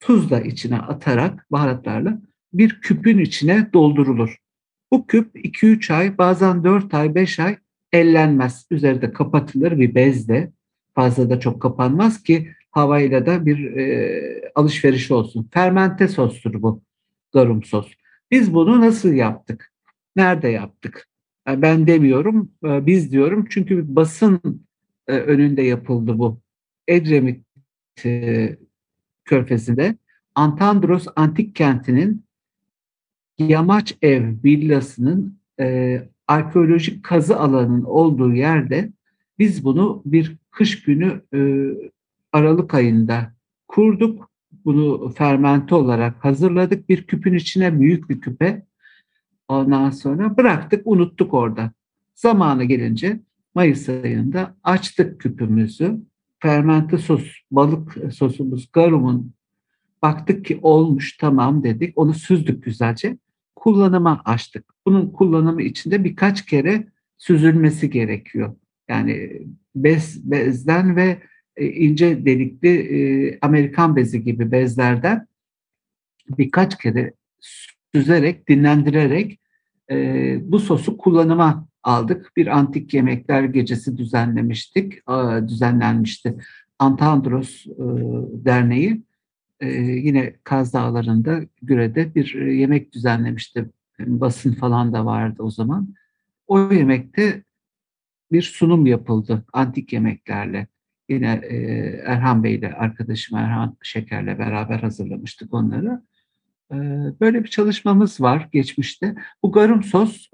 tuz 0.00 0.30
da 0.30 0.40
içine 0.40 0.78
atarak 0.78 1.46
baharatlarla 1.50 2.20
bir 2.52 2.80
küpün 2.80 3.18
içine 3.18 3.68
doldurulur. 3.72 4.36
Bu 4.90 5.06
küp 5.06 5.36
2-3 5.36 5.90
ay 5.94 6.18
bazen 6.18 6.64
4 6.64 6.94
ay 6.94 7.14
5 7.14 7.40
ay 7.40 7.56
ellenmez. 7.92 8.66
Üzerinde 8.70 9.12
kapatılır 9.12 9.78
bir 9.78 9.94
bezle. 9.94 10.52
Fazla 10.94 11.30
da 11.30 11.40
çok 11.40 11.62
kapanmaz 11.62 12.22
ki 12.22 12.50
havayla 12.70 13.26
da 13.26 13.46
bir 13.46 13.76
e, 13.76 14.52
alışveriş 14.54 15.10
olsun. 15.10 15.48
Fermente 15.52 16.08
sostur 16.08 16.62
bu 16.62 16.82
garum 17.32 17.62
sos. 17.62 17.92
Biz 18.30 18.54
bunu 18.54 18.80
nasıl 18.80 19.12
yaptık? 19.12 19.72
Nerede 20.16 20.48
yaptık? 20.48 21.08
Yani 21.46 21.62
ben 21.62 21.86
demiyorum, 21.86 22.52
e, 22.64 22.86
biz 22.86 23.12
diyorum 23.12 23.46
çünkü 23.50 23.96
basın 23.96 24.40
e, 25.06 25.12
önünde 25.12 25.62
yapıldı 25.62 26.18
bu. 26.18 26.40
Edremit 26.88 27.46
e, 28.04 28.56
körfezinde 29.24 29.96
Antandros 30.34 31.06
antik 31.16 31.54
kentinin 31.54 32.24
yamaç 33.38 33.96
ev 34.02 34.34
villasının 34.44 35.38
e, 35.60 36.08
arkeolojik 36.28 37.04
kazı 37.04 37.36
alanının 37.36 37.84
olduğu 37.84 38.32
yerde 38.32 38.92
biz 39.38 39.64
bunu 39.64 40.02
bir 40.04 40.36
kış 40.50 40.82
günü 40.82 41.22
e, 41.34 41.38
Aralık 42.32 42.74
ayında 42.74 43.34
kurduk. 43.68 44.30
Bunu 44.64 45.08
fermente 45.08 45.74
olarak 45.74 46.24
hazırladık. 46.24 46.88
Bir 46.88 47.06
küpün 47.06 47.34
içine 47.34 47.80
büyük 47.80 48.10
bir 48.10 48.20
küpe. 48.20 48.66
Ondan 49.48 49.90
sonra 49.90 50.36
bıraktık, 50.36 50.86
unuttuk 50.86 51.34
orada. 51.34 51.72
Zamanı 52.14 52.64
gelince 52.64 53.20
Mayıs 53.54 53.88
ayında 53.88 54.56
açtık 54.62 55.20
küpümüzü. 55.20 56.00
Fermente 56.38 56.98
sos, 56.98 57.24
balık 57.50 57.96
sosumuz, 58.14 58.68
garumun 58.72 59.34
baktık 60.02 60.44
ki 60.44 60.58
olmuş 60.62 61.16
tamam 61.16 61.64
dedik. 61.64 61.98
Onu 61.98 62.14
süzdük 62.14 62.64
güzelce. 62.64 63.18
Kullanıma 63.56 64.22
açtık. 64.24 64.64
Bunun 64.86 65.10
kullanımı 65.10 65.62
içinde 65.62 66.04
birkaç 66.04 66.46
kere 66.46 66.88
süzülmesi 67.18 67.90
gerekiyor. 67.90 68.56
Yani 68.88 69.42
bez, 69.76 70.30
bezden 70.30 70.96
ve 70.96 71.22
e, 71.56 71.66
ince 71.66 72.26
delikli 72.26 72.68
e, 72.68 73.38
Amerikan 73.42 73.96
bezi 73.96 74.24
gibi 74.24 74.52
bezlerden 74.52 75.26
birkaç 76.38 76.78
kere 76.78 77.14
süzerek, 77.94 78.48
dinlendirerek 78.48 79.40
e, 79.90 80.38
bu 80.42 80.58
sosu 80.58 80.96
kullanıma 80.96 81.68
aldık. 81.82 82.32
Bir 82.36 82.46
antik 82.46 82.94
yemekler 82.94 83.44
gecesi 83.44 83.96
düzenlemiştik, 83.96 85.02
düzenlenmişti. 85.48 86.36
Antandros 86.78 87.66
Derneği 88.44 89.02
yine 90.02 90.36
Kaz 90.44 90.72
Dağları'nda 90.72 91.40
Güre'de 91.62 92.14
bir 92.14 92.34
yemek 92.34 92.92
düzenlemişti. 92.92 93.70
Basın 94.00 94.52
falan 94.52 94.92
da 94.92 95.04
vardı 95.06 95.42
o 95.42 95.50
zaman. 95.50 95.94
O 96.46 96.72
yemekte 96.72 97.44
bir 98.32 98.42
sunum 98.42 98.86
yapıldı 98.86 99.44
antik 99.52 99.92
yemeklerle. 99.92 100.66
Yine 101.08 101.40
Erhan 102.04 102.44
Bey 102.44 102.54
ile 102.54 102.72
arkadaşım 102.72 103.38
Erhan 103.38 103.76
Şeker'le 103.82 104.38
beraber 104.38 104.78
hazırlamıştık 104.78 105.54
onları. 105.54 106.02
Böyle 107.20 107.44
bir 107.44 107.48
çalışmamız 107.48 108.20
var 108.20 108.48
geçmişte. 108.52 109.14
Bu 109.42 109.52
garum 109.52 109.82
sos 109.82 110.28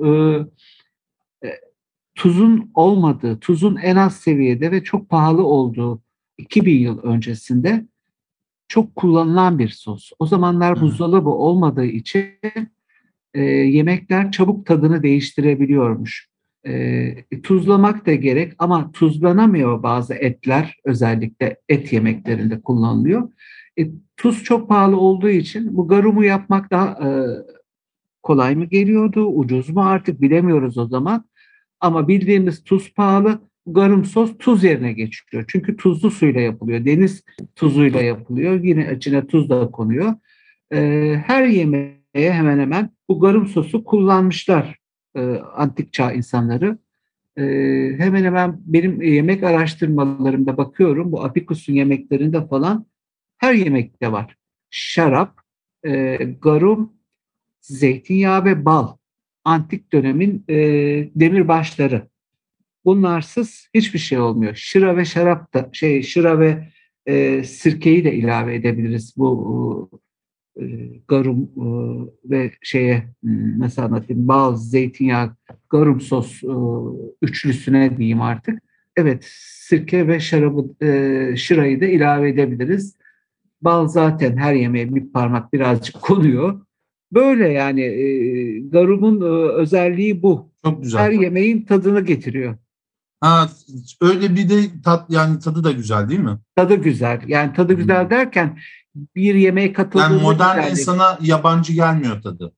tuzun 2.14 2.70
olmadığı, 2.74 3.40
tuzun 3.40 3.76
en 3.76 3.96
az 3.96 4.16
seviyede 4.16 4.70
ve 4.70 4.84
çok 4.84 5.08
pahalı 5.08 5.44
olduğu 5.44 6.02
2000 6.38 6.78
yıl 6.78 7.02
öncesinde 7.02 7.86
çok 8.68 8.96
kullanılan 8.96 9.58
bir 9.58 9.68
sos. 9.68 10.10
O 10.18 10.26
zamanlar 10.26 10.80
buzdolabı 10.80 11.28
olmadığı 11.28 11.84
için 11.84 12.24
e, 13.34 13.42
yemekler 13.42 14.32
çabuk 14.32 14.66
tadını 14.66 15.02
değiştirebiliyormuş. 15.02 16.29
E, 16.66 17.40
tuzlamak 17.42 18.06
da 18.06 18.14
gerek 18.14 18.52
ama 18.58 18.92
tuzlanamıyor 18.92 19.82
bazı 19.82 20.14
etler 20.14 20.76
özellikle 20.84 21.56
et 21.68 21.92
yemeklerinde 21.92 22.60
kullanılıyor. 22.60 23.28
E, 23.78 23.86
tuz 24.16 24.44
çok 24.44 24.68
pahalı 24.68 24.96
olduğu 24.96 25.28
için 25.28 25.76
bu 25.76 25.88
garumu 25.88 26.24
yapmak 26.24 26.70
daha 26.70 26.86
e, 26.86 27.08
kolay 28.22 28.56
mı 28.56 28.64
geliyordu, 28.64 29.26
ucuz 29.26 29.68
mu 29.68 29.82
artık 29.82 30.20
bilemiyoruz 30.20 30.78
o 30.78 30.86
zaman. 30.86 31.24
Ama 31.80 32.08
bildiğimiz 32.08 32.64
tuz 32.64 32.94
pahalı, 32.94 33.40
garum 33.66 34.04
sos 34.04 34.38
tuz 34.38 34.64
yerine 34.64 34.92
geçiyor. 34.92 35.44
Çünkü 35.48 35.76
tuzlu 35.76 36.10
suyla 36.10 36.40
yapılıyor. 36.40 36.84
Deniz 36.84 37.24
tuzuyla 37.56 38.00
yapılıyor. 38.00 38.62
Yine 38.62 38.94
içine 38.96 39.26
tuz 39.26 39.50
da 39.50 39.70
konuyor. 39.70 40.14
Ee, 40.72 41.22
her 41.26 41.46
yemeğe 41.46 42.00
hemen 42.14 42.58
hemen 42.58 42.90
bu 43.08 43.20
garum 43.20 43.46
sosu 43.46 43.84
kullanmışlar 43.84 44.79
e, 45.16 45.20
antik 45.54 45.92
çağ 45.92 46.12
insanları. 46.12 46.78
E, 47.36 47.42
hemen 47.98 48.24
hemen 48.24 48.60
benim 48.64 49.02
yemek 49.02 49.42
araştırmalarımda 49.42 50.56
bakıyorum. 50.56 51.12
Bu 51.12 51.24
Apikus'un 51.24 51.72
yemeklerinde 51.72 52.46
falan 52.46 52.86
her 53.38 53.54
yemekte 53.54 54.12
var. 54.12 54.36
Şarap, 54.70 55.40
e, 55.86 56.16
garum, 56.42 56.92
zeytinyağı 57.60 58.44
ve 58.44 58.64
bal 58.64 58.96
antik 59.44 59.92
dönemin 59.92 60.44
e, 60.48 60.54
demirbaşları. 61.14 62.08
Bunlarsız 62.84 63.68
hiçbir 63.74 63.98
şey 63.98 64.18
olmuyor. 64.18 64.54
Şıra 64.54 64.96
ve 64.96 65.04
şarap 65.04 65.54
da 65.54 65.70
şey 65.72 66.02
şıra 66.02 66.40
ve 66.40 66.68
e, 67.06 67.44
sirkeyi 67.44 68.04
de 68.04 68.14
ilave 68.14 68.54
edebiliriz 68.54 69.14
bu 69.16 69.90
e, 70.60 70.64
garum 71.08 71.42
e, 71.42 71.64
ve 72.30 72.52
şeye 72.62 73.04
mesela 73.58 73.88
anlatayım 73.88 74.28
bal, 74.28 74.56
zeytinyağı, 74.56 75.30
garum 75.70 76.00
sos 76.00 76.42
e, 76.44 76.48
üçlüsüne 77.22 77.96
diyeyim 77.96 78.22
artık. 78.22 78.62
Evet 78.96 79.24
sirke 79.70 80.08
ve 80.08 80.20
şarabı 80.20 80.84
e, 80.84 81.36
şırayı 81.36 81.80
da 81.80 81.84
ilave 81.84 82.28
edebiliriz. 82.28 82.96
Bal 83.62 83.88
zaten 83.88 84.36
her 84.36 84.54
yemeğe 84.54 84.94
bir 84.94 85.12
parmak 85.12 85.52
birazcık 85.52 85.94
konuyor. 86.02 86.60
Böyle 87.12 87.48
yani 87.48 87.80
e, 87.80 88.60
garumun 88.60 89.20
e, 89.20 89.52
özelliği 89.52 90.22
bu. 90.22 90.50
Çok 90.64 90.82
güzel. 90.82 91.00
Her 91.00 91.10
yemeğin 91.10 91.62
tadını 91.62 92.00
getiriyor. 92.00 92.56
Ha, 93.20 93.48
öyle 94.00 94.36
bir 94.36 94.48
de 94.48 94.60
tat 94.84 95.10
yani 95.10 95.38
tadı 95.38 95.64
da 95.64 95.72
güzel 95.72 96.08
değil 96.08 96.20
mi? 96.20 96.38
Tadı 96.56 96.74
güzel. 96.74 97.20
Yani 97.26 97.52
tadı 97.52 97.74
güzel 97.74 98.02
Hmm. 98.02 98.10
derken 98.10 98.58
bir 98.94 99.34
yemeğe 99.34 99.72
katıldığında 99.72 100.08
Yani 100.12 100.22
modern 100.22 100.56
güzellik. 100.56 100.78
insana 100.78 101.18
yabancı 101.22 101.72
gelmiyor 101.72 102.22
tadı. 102.22 102.52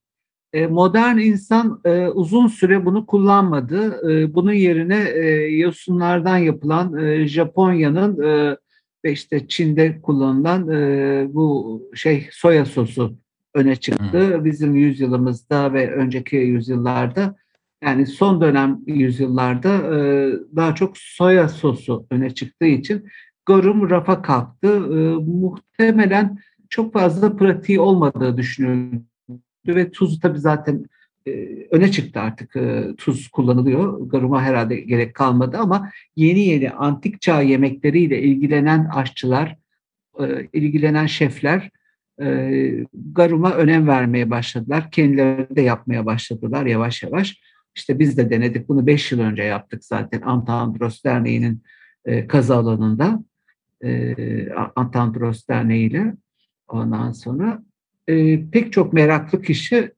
E, 0.52 0.66
modern 0.66 1.18
insan 1.18 1.80
e, 1.84 2.06
uzun 2.08 2.46
süre 2.46 2.84
bunu 2.84 3.06
kullanmadı. 3.06 4.10
E, 4.10 4.34
bunun 4.34 4.52
yerine 4.52 5.04
e, 5.14 5.26
yosunlardan 5.56 6.36
yapılan 6.36 6.96
e, 6.98 7.26
Japonya'nın 7.26 8.22
e, 8.22 8.56
ve 9.04 9.12
işte 9.12 9.48
Çin'de 9.48 10.00
kullanılan 10.02 10.68
e, 10.68 11.26
bu 11.34 11.82
şey 11.94 12.28
soya 12.30 12.64
sosu 12.64 13.14
öne 13.54 13.76
çıktı. 13.76 14.40
Bizim 14.44 14.74
yüzyılımızda 14.76 15.72
ve 15.72 15.92
önceki 15.92 16.36
yüzyıllarda 16.36 17.36
yani 17.84 18.06
son 18.06 18.40
dönem 18.40 18.80
yüzyıllarda 18.86 19.68
e, 19.96 20.32
daha 20.56 20.74
çok 20.74 20.98
soya 20.98 21.48
sosu 21.48 22.06
öne 22.10 22.34
çıktığı 22.34 22.66
için 22.66 23.08
garum 23.46 23.90
rafa 23.90 24.22
kalktı. 24.22 24.68
E, 24.68 24.98
muhtemelen 25.14 26.38
çok 26.68 26.92
fazla 26.92 27.36
pratiği 27.36 27.80
olmadığı 27.80 28.36
düşünüldü 28.36 29.04
ve 29.68 29.90
tuz 29.90 30.20
tabii 30.20 30.38
zaten 30.38 30.86
e, 31.26 31.32
öne 31.70 31.90
çıktı 31.90 32.20
artık 32.20 32.56
e, 32.56 32.94
tuz 32.98 33.28
kullanılıyor. 33.28 34.08
Garuma 34.08 34.42
herhalde 34.42 34.76
gerek 34.76 35.14
kalmadı 35.14 35.58
ama 35.58 35.90
yeni 36.16 36.40
yeni 36.40 36.70
antik 36.70 37.20
çağ 37.20 37.42
yemekleriyle 37.42 38.22
ilgilenen 38.22 38.84
aşçılar, 38.84 39.56
e, 40.20 40.48
ilgilenen 40.52 41.06
şefler 41.06 41.70
garuma 42.94 43.52
önem 43.52 43.88
vermeye 43.88 44.30
başladılar. 44.30 44.90
Kendileri 44.90 45.56
de 45.56 45.62
yapmaya 45.62 46.06
başladılar 46.06 46.66
yavaş 46.66 47.02
yavaş. 47.02 47.40
İşte 47.74 47.98
biz 47.98 48.16
de 48.18 48.30
denedik. 48.30 48.68
Bunu 48.68 48.86
5 48.86 49.12
yıl 49.12 49.20
önce 49.20 49.42
yaptık 49.42 49.84
zaten 49.84 50.20
Antandros 50.20 51.04
Derneği'nin 51.04 51.62
e, 52.04 52.26
kazı 52.26 52.56
alanında. 52.56 53.24
E, 53.82 54.52
Antandros 54.76 55.48
Derneği 55.48 55.90
ile. 55.90 56.14
Ondan 56.68 57.12
sonra 57.12 57.62
e, 58.08 58.46
pek 58.50 58.72
çok 58.72 58.92
meraklı 58.92 59.42
kişi 59.42 59.92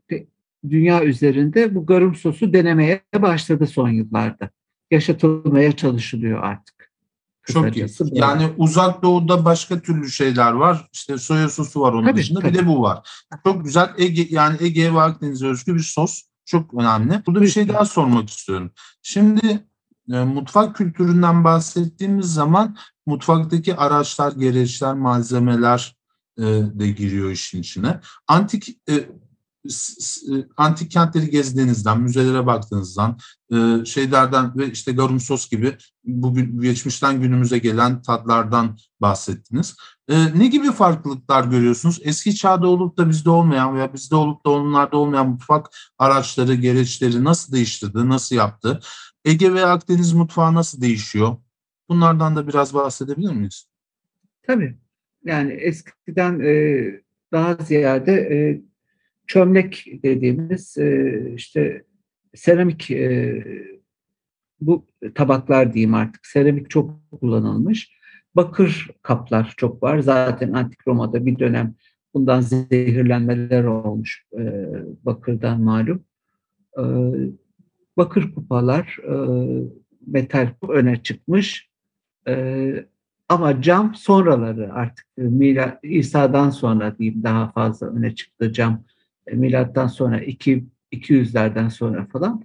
dünya 0.71 1.05
üzerinde 1.05 1.75
bu 1.75 1.87
garum 1.87 2.15
sosu 2.15 2.53
denemeye 2.53 3.01
başladı 3.17 3.67
son 3.67 3.89
yıllarda. 3.89 4.51
Yaşatılmaya 4.91 5.73
çalışılıyor 5.77 6.43
artık. 6.43 6.75
Çok 7.47 7.77
iyi. 7.77 7.87
Yani 8.13 8.51
uzak 8.57 9.03
doğuda 9.03 9.45
başka 9.45 9.81
türlü 9.81 10.11
şeyler 10.11 10.53
var. 10.53 10.89
İşte 10.93 11.19
soya 11.19 11.49
sosu 11.49 11.81
var 11.81 11.93
onun 11.93 12.07
tabii, 12.07 12.17
dışında. 12.17 12.41
Tabii. 12.41 12.53
Bir 12.53 12.59
de 12.59 12.67
bu 12.67 12.83
var. 12.83 13.25
Çok 13.47 13.65
güzel 13.65 13.91
Ege 13.99 14.27
yani 14.31 14.57
Ege 14.61 14.95
ve 14.95 15.01
Akdeniz'e 15.01 15.47
özgü 15.47 15.75
bir 15.75 15.81
sos. 15.81 16.23
Çok 16.45 16.75
önemli. 16.75 17.23
Burada 17.27 17.43
bir 17.43 17.49
şey 17.49 17.69
daha 17.69 17.85
sormak 17.85 18.29
istiyorum. 18.29 18.71
Şimdi 19.03 19.61
e, 20.13 20.25
mutfak 20.25 20.77
kültüründen 20.77 21.45
bahsettiğimiz 21.45 22.35
zaman 22.35 22.77
mutfaktaki 23.07 23.77
araçlar, 23.77 24.33
gereçler, 24.33 24.95
malzemeler 24.95 25.97
e, 26.39 26.43
de 26.75 26.91
giriyor 26.91 27.31
işin 27.31 27.61
içine. 27.61 28.01
Antik 28.29 28.79
e, 28.91 29.09
antik 30.57 30.91
kentleri 30.91 31.31
gezdiğinizden, 31.31 32.01
müzelere 32.01 32.47
baktığınızdan, 32.47 33.19
e, 33.53 33.85
şeylerden 33.85 34.59
ve 34.59 34.71
işte 34.71 34.93
garum 34.93 35.21
sos 35.21 35.49
gibi 35.49 35.77
bugün 36.05 36.61
geçmişten 36.61 37.21
günümüze 37.21 37.59
gelen 37.59 38.03
tatlardan 38.03 38.79
bahsettiniz. 39.01 39.77
E, 40.09 40.39
ne 40.39 40.47
gibi 40.47 40.73
farklılıklar 40.73 41.45
görüyorsunuz? 41.45 42.01
Eski 42.03 42.35
çağda 42.35 42.69
olup 42.69 42.99
da 42.99 43.09
bizde 43.09 43.31
olmayan 43.31 43.75
veya 43.75 43.95
bizde 43.95 44.15
olup 44.15 44.47
da 44.47 44.51
onlarda 44.51 44.97
olmayan 44.97 45.29
mutfak 45.29 45.67
araçları, 45.99 46.55
gereçleri 46.55 47.25
nasıl 47.25 47.53
değiştirdi, 47.53 48.09
nasıl 48.09 48.37
yaptı? 48.37 48.81
Ege 49.25 49.55
ve 49.55 49.67
Akdeniz 49.67 50.13
mutfağı 50.13 50.55
nasıl 50.55 50.81
değişiyor? 50.81 51.37
Bunlardan 51.89 52.37
da 52.37 52.49
biraz 52.49 52.75
bahsedebilir 52.75 53.33
miyiz? 53.33 53.67
Tabii. 54.47 54.79
Yani 55.25 55.53
eskiden 55.53 56.41
e, 56.41 56.55
daha 57.33 57.55
ziyade 57.55 58.13
e, 58.13 58.61
çömlek 59.27 59.87
dediğimiz 60.03 60.79
e, 60.79 61.21
işte 61.37 61.85
seramik 62.35 62.91
e, 62.91 63.45
bu 64.61 64.87
tabaklar 65.15 65.75
diyeyim 65.75 65.95
artık 65.95 66.27
seramik 66.27 66.71
çok 66.71 67.11
kullanılmış. 67.21 67.95
Bakır 68.35 68.91
kaplar 69.03 69.55
çok 69.57 69.83
var. 69.83 69.99
Zaten 69.99 70.53
Antik 70.53 70.89
Roma'da 70.89 71.27
bir 71.27 71.39
dönem 71.39 71.75
bundan 72.15 72.41
zehirlenmeler 72.41 73.65
olmuş 73.65 74.27
e, 74.39 74.67
bakırdan 75.05 75.61
malum. 75.61 76.05
Bakır 77.97 78.35
kupalar, 78.35 78.99
metal 80.07 80.49
öne 80.69 81.03
çıkmış. 81.03 81.71
Ama 83.29 83.63
cam 83.63 83.95
sonraları 83.95 84.73
artık 84.73 85.07
İsa'dan 85.83 86.51
sonra 86.51 86.99
diyeyim 86.99 87.23
daha 87.23 87.53
fazla 87.53 87.87
öne 87.87 88.15
çıktı 88.15 88.53
cam 88.53 88.85
milattan 89.33 89.87
sonra 89.87 90.21
2 90.21 90.65
200'lerden 90.93 91.69
sonra 91.69 92.07
falan 92.07 92.45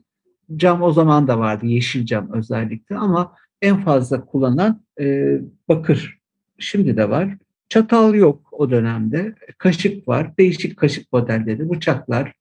cam 0.56 0.82
o 0.82 0.92
zaman 0.92 1.28
da 1.28 1.40
vardı 1.40 1.66
yeşil 1.66 2.06
cam 2.06 2.34
özellikle 2.34 2.96
ama 2.96 3.36
en 3.62 3.82
fazla 3.82 4.26
kullanılan 4.26 4.84
e, 5.00 5.38
bakır 5.68 6.20
şimdi 6.60 6.98
de 6.98 7.10
var. 7.10 7.38
Çatal 7.70 8.16
yok 8.16 8.50
o 8.52 8.72
dönemde. 8.72 9.36
Kaşık 9.58 10.08
var. 10.08 10.38
Değişik 10.38 10.78
kaşık 10.78 11.14
modelleri, 11.14 11.70
bıçaklar. 11.70 12.34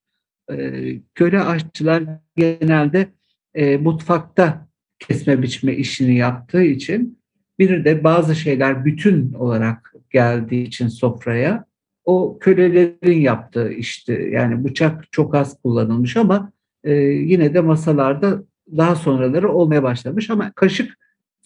E, 0.53 0.83
köle 1.15 1.41
aşçılar 1.41 2.05
genelde 2.37 3.09
e, 3.55 3.77
mutfakta 3.77 4.69
kesme 4.99 5.43
biçme 5.43 5.75
işini 5.75 6.17
yaptığı 6.17 6.63
için 6.63 7.19
bir 7.59 7.85
de 7.85 8.05
bazı 8.05 8.37
şeyler 8.37 8.85
bütün 8.85 9.33
olarak 9.33 9.95
geldiği 10.11 10.67
için 10.67 10.89
sofraya 10.89 11.65
o 12.09 12.39
kölelerin 12.39 13.21
yaptığı 13.21 13.73
işti. 13.73 14.31
Yani 14.33 14.65
bıçak 14.65 15.13
çok 15.13 15.35
az 15.35 15.63
kullanılmış 15.63 16.17
ama 16.17 16.53
e, 16.85 16.93
yine 17.03 17.55
de 17.55 17.61
masalarda 17.61 18.43
daha 18.77 18.97
sonraları 18.97 19.53
olmaya 19.53 19.83
başlamış 19.83 20.31
ama 20.31 20.53
kaşık 20.53 20.99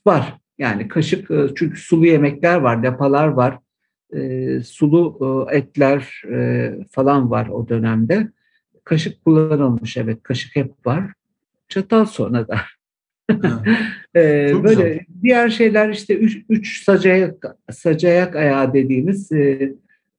var. 0.07 0.35
Yani 0.59 0.89
kaşık 0.89 1.31
e, 1.31 1.47
çünkü 1.57 1.81
sulu 1.81 2.07
yemekler 2.07 2.57
var, 2.57 2.83
depalar 2.83 3.27
var, 3.29 3.59
e, 4.13 4.61
sulu 4.61 5.19
e, 5.51 5.57
etler 5.57 6.23
e, 6.33 6.71
falan 6.91 7.31
var 7.31 7.49
o 7.49 7.69
dönemde. 7.69 8.29
Kaşık 8.85 9.25
kullanılmış 9.25 9.97
evet, 9.97 10.23
kaşık 10.23 10.57
hep 10.57 10.87
var. 10.87 11.13
Çatal 11.69 12.05
sonra 12.05 12.49
da. 12.49 12.59
ee, 14.17 14.53
böyle 14.65 14.69
güzel. 14.69 14.99
diğer 15.23 15.49
şeyler 15.49 15.89
işte 15.89 16.15
üç, 16.15 16.39
üç 16.49 16.85
sacayak, 16.85 17.57
sacayak 17.71 18.37
ayağı 18.37 18.75
dediğimiz 18.75 19.33
e, 19.33 19.73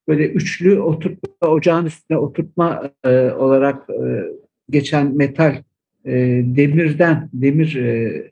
böyle 0.07 0.27
üçlü 0.27 0.79
oturtma, 0.79 1.47
ocağın 1.47 1.85
üstüne 1.85 2.17
oturtma 2.17 2.91
e, 3.03 3.31
olarak 3.31 3.89
e, 3.89 4.23
geçen 4.69 5.17
metal 5.17 5.55
e, 6.05 6.11
demirden, 6.45 7.29
demir 7.33 7.75
e, 7.75 8.31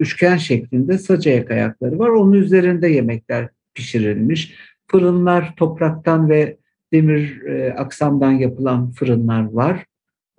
üçgen 0.00 0.36
şeklinde 0.36 0.98
sacayak 0.98 1.50
ayakları 1.50 1.98
var. 1.98 2.08
Onun 2.08 2.32
üzerinde 2.32 2.88
yemekler 2.88 3.48
pişirilmiş. 3.74 4.54
Fırınlar 4.86 5.54
topraktan 5.56 6.28
ve 6.28 6.56
demir 6.92 7.42
e, 7.42 7.74
aksamdan 7.74 8.32
yapılan 8.32 8.90
fırınlar 8.90 9.52
var. 9.52 9.84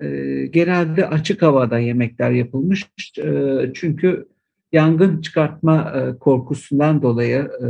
E, 0.02 0.08
genelde 0.46 1.08
açık 1.08 1.42
havada 1.42 1.80
yemekler 1.80 2.32
yapılmış. 2.32 2.90
E, 3.18 3.60
çünkü 3.74 4.28
yangın 4.72 5.22
çıkartma 5.22 5.94
e, 5.96 6.18
korkusundan 6.18 7.02
dolayı 7.02 7.38
e, 7.62 7.68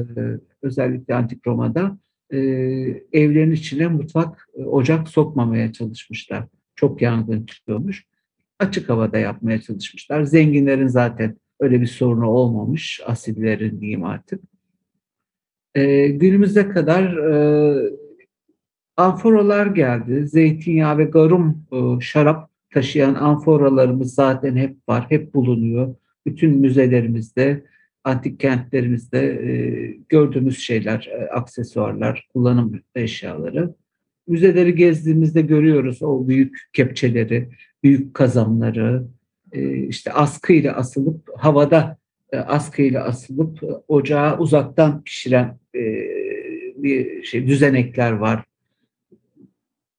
özellikle 0.62 1.15
Antik 1.15 1.48
Roma'da 1.48 1.98
e, 2.34 2.38
evlerin 3.13 3.52
içine 3.52 3.88
mutfak, 3.88 4.48
e, 4.58 4.63
ocak 4.63 5.08
sokmamaya 5.08 5.74
çalışmışlar. 5.74 6.43
Çok 6.76 7.02
yangın 7.02 7.46
çıkıyormuş. 7.46 8.06
Açık 8.60 8.89
havada 8.89 9.17
yapmaya 9.17 9.62
çalışmışlar. 9.62 10.24
Zenginlerin 10.24 10.88
zaten 10.88 11.38
öyle 11.60 11.82
bir 11.82 11.88
sorunu 11.88 12.28
olmamış. 12.28 13.02
Asillerin 13.06 13.82
diyeyim 13.82 14.04
artık. 14.04 14.41
E, 15.76 16.08
günümüze 16.08 16.69
kadar 16.69 17.17
e, 17.17 17.91
amforalar 18.98 19.67
geldi. 19.67 20.28
Zeytinyağı 20.28 20.98
ve 20.98 21.04
garum 21.04 21.65
e, 21.72 22.02
şarap 22.02 22.50
taşıyan 22.74 23.15
amforalarımız 23.15 24.13
zaten 24.13 24.56
hep 24.56 24.76
var, 24.89 25.06
hep 25.10 25.34
bulunuyor. 25.34 25.96
Bütün 26.26 26.58
müzelerimizde, 26.58 27.63
antik 28.03 28.39
kentlerimizde 28.39 29.19
e, 29.19 29.51
gördüğümüz 30.09 30.59
şeyler, 30.59 31.11
e, 31.11 31.29
aksesuarlar, 31.29 32.27
kullanım 32.33 32.81
eşyaları. 32.95 33.75
Müzeleri 34.27 34.75
gezdiğimizde 34.75 35.41
görüyoruz 35.41 36.03
o 36.03 36.27
büyük 36.27 36.69
kepçeleri, 36.73 37.49
büyük 37.83 38.13
kazanları, 38.13 39.07
e, 39.51 39.77
işte 39.77 40.11
askıyla 40.11 40.75
asılıp 40.75 41.29
havada 41.37 41.97
e, 42.31 42.37
askıyla 42.37 43.03
asılıp 43.03 43.59
ocağa 43.87 44.37
uzaktan 44.39 45.03
pişiren 45.03 45.59
e, 45.75 45.81
bir 46.75 47.23
şey 47.23 47.47
düzenekler 47.47 48.11
var. 48.11 48.43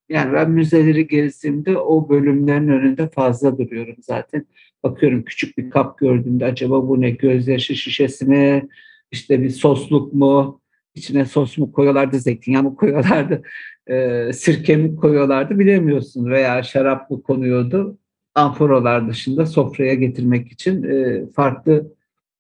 Yani 0.09 0.33
ben 0.33 0.51
müzeleri 0.51 1.07
gezdiğimde 1.07 1.79
o 1.79 2.09
bölümlerin 2.09 2.69
önünde 2.69 3.09
fazla 3.09 3.59
duruyorum 3.59 3.97
zaten. 4.01 4.47
Bakıyorum 4.85 5.25
küçük 5.25 5.59
bir 5.59 5.71
kap 5.71 5.99
gördüğümde 5.99 6.45
acaba 6.45 6.89
bu 6.89 7.01
ne 7.01 7.11
gözyaşı 7.11 7.77
şişesi 7.77 8.25
mi, 8.25 8.69
işte 9.11 9.43
bir 9.43 9.51
sosluk 9.51 10.15
mu, 10.15 10.61
içine 10.95 11.25
sos 11.25 11.59
mu 11.59 11.73
koyuyorlardı, 11.73 12.19
zeytinyağı 12.19 12.63
mı 12.63 12.77
koyuyorlardı, 12.77 13.43
e, 13.87 14.31
sirke 14.33 14.77
mi 14.77 14.97
koyuyorlardı 14.97 15.59
bilemiyorsun 15.59 16.31
veya 16.31 16.63
şarap 16.63 17.11
mı 17.11 17.23
konuyordu. 17.23 17.99
Amforalar 18.35 19.09
dışında 19.09 19.47
sofraya 19.47 19.95
getirmek 19.95 20.53
için 20.53 20.83
e, 20.83 21.27
farklı 21.31 21.93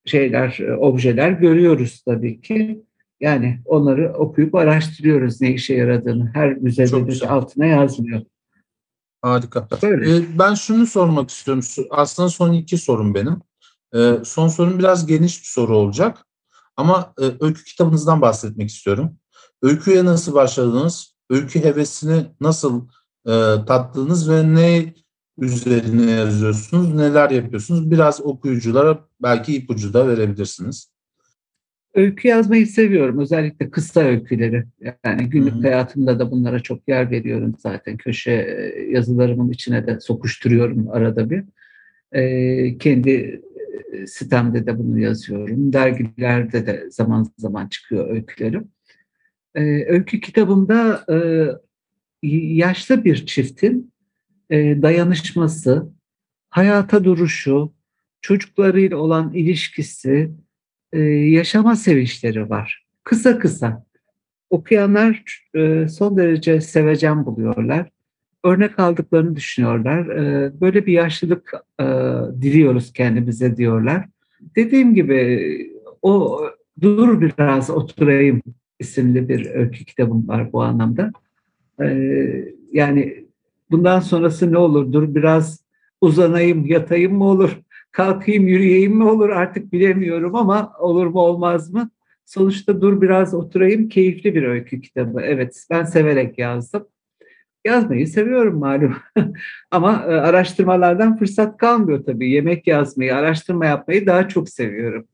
şeyler, 0.04 0.58
objeler 0.78 1.30
görüyoruz 1.30 2.02
tabii 2.02 2.40
ki. 2.40 2.82
Yani 3.20 3.58
onları 3.64 4.12
okuyup 4.12 4.54
araştırıyoruz 4.54 5.40
ne 5.40 5.52
işe 5.52 5.74
yaradığını. 5.74 6.30
Her 6.34 6.56
müzede 6.56 7.08
bir 7.08 7.34
altına 7.34 7.66
yazmıyor. 7.66 8.20
Harika. 9.24 9.68
Böyle. 9.82 10.16
Ee, 10.16 10.38
ben 10.38 10.54
şunu 10.54 10.86
sormak 10.86 11.30
istiyorum. 11.30 11.64
Aslında 11.90 12.28
son 12.28 12.52
iki 12.52 12.78
sorum 12.78 13.14
benim. 13.14 13.42
Ee, 13.94 14.18
son 14.24 14.48
sorum 14.48 14.78
biraz 14.78 15.06
geniş 15.06 15.42
bir 15.42 15.46
soru 15.46 15.76
olacak. 15.76 16.26
Ama 16.76 17.14
e, 17.20 17.24
öykü 17.40 17.64
kitabınızdan 17.64 18.20
bahsetmek 18.20 18.70
istiyorum. 18.70 19.16
Öyküye 19.62 20.04
nasıl 20.04 20.34
başladınız? 20.34 21.14
Öykü 21.30 21.64
hevesini 21.64 22.26
nasıl 22.40 22.88
e, 23.26 23.32
tattınız 23.66 24.30
ve 24.30 24.54
ne 24.54 24.94
üzerine 25.38 26.10
yazıyorsunuz, 26.10 26.94
neler 26.94 27.30
yapıyorsunuz? 27.30 27.90
Biraz 27.90 28.20
okuyuculara 28.20 28.98
belki 29.22 29.56
ipucu 29.56 29.92
da 29.92 30.08
verebilirsiniz. 30.08 30.93
Öykü 31.94 32.28
yazmayı 32.28 32.66
seviyorum. 32.66 33.18
Özellikle 33.18 33.70
kısa 33.70 34.00
öyküleri. 34.00 34.64
Yani 35.04 35.30
günlük 35.30 35.54
Hı-hı. 35.54 35.62
hayatımda 35.62 36.18
da 36.18 36.30
bunlara 36.30 36.60
çok 36.60 36.88
yer 36.88 37.10
veriyorum 37.10 37.54
zaten. 37.58 37.96
Köşe 37.96 38.32
e, 38.32 38.82
yazılarımın 38.90 39.50
içine 39.50 39.86
de 39.86 40.00
sokuşturuyorum 40.00 40.88
arada 40.90 41.30
bir. 41.30 41.44
Ee, 42.12 42.78
kendi 42.78 43.40
e, 43.92 44.06
sitemde 44.06 44.66
de 44.66 44.78
bunu 44.78 44.98
yazıyorum. 44.98 45.72
Dergilerde 45.72 46.66
de 46.66 46.90
zaman 46.90 47.26
zaman 47.38 47.68
çıkıyor 47.68 48.10
öykülerim. 48.10 48.68
Ee, 49.54 49.84
öykü 49.88 50.20
kitabımda 50.20 51.04
e, 51.10 51.16
yaşlı 52.54 53.04
bir 53.04 53.26
çiftin 53.26 53.92
e, 54.50 54.82
dayanışması, 54.82 55.88
hayata 56.50 57.04
duruşu, 57.04 57.72
çocuklarıyla 58.20 58.96
olan 58.96 59.34
ilişkisi, 59.34 60.30
e, 60.94 61.00
yaşama 61.10 61.76
sevinçleri 61.76 62.50
var. 62.50 62.84
Kısa 63.04 63.38
kısa. 63.38 63.84
Okuyanlar 64.50 65.42
e, 65.54 65.88
son 65.88 66.16
derece 66.16 66.60
sevecen 66.60 67.26
buluyorlar. 67.26 67.90
Örnek 68.44 68.78
aldıklarını 68.78 69.36
düşünüyorlar. 69.36 70.06
E, 70.06 70.52
böyle 70.60 70.86
bir 70.86 70.92
yaşlılık 70.92 71.52
diliyoruz 72.42 72.92
kendimize 72.92 73.56
diyorlar. 73.56 74.04
Dediğim 74.56 74.94
gibi 74.94 75.70
o 76.02 76.40
Dur 76.80 77.20
Biraz 77.20 77.70
Oturayım 77.70 78.42
isimli 78.78 79.28
bir 79.28 79.50
öykü 79.50 79.84
kitabım 79.84 80.28
var 80.28 80.52
bu 80.52 80.62
anlamda. 80.62 81.12
Yani 82.72 83.24
bundan 83.70 84.00
sonrası 84.00 84.52
ne 84.52 84.58
olur? 84.58 84.92
Dur 84.92 85.14
biraz 85.14 85.64
uzanayım, 86.00 86.66
yatayım 86.66 87.14
mı 87.14 87.24
olur? 87.24 87.60
Kalkayım 87.94 88.46
yürüyeyim 88.46 88.96
mi 88.96 89.04
olur 89.04 89.30
artık 89.30 89.72
bilemiyorum 89.72 90.34
ama 90.34 90.72
olur 90.78 91.06
mu 91.06 91.20
olmaz 91.20 91.70
mı? 91.70 91.90
Sonuçta 92.24 92.80
dur 92.80 93.00
biraz 93.00 93.34
oturayım 93.34 93.88
keyifli 93.88 94.34
bir 94.34 94.42
öykü 94.42 94.80
kitabı. 94.80 95.20
Evet 95.20 95.66
ben 95.70 95.84
severek 95.84 96.38
yazdım. 96.38 96.86
Yazmayı 97.64 98.08
seviyorum 98.08 98.58
malum. 98.58 98.96
ama 99.70 99.92
e, 99.92 100.14
araştırmalardan 100.14 101.18
fırsat 101.18 101.56
kalmıyor 101.56 102.04
tabii. 102.06 102.30
Yemek 102.30 102.66
yazmayı, 102.66 103.16
araştırma 103.16 103.66
yapmayı 103.66 104.06
daha 104.06 104.28
çok 104.28 104.48
seviyorum. 104.48 105.06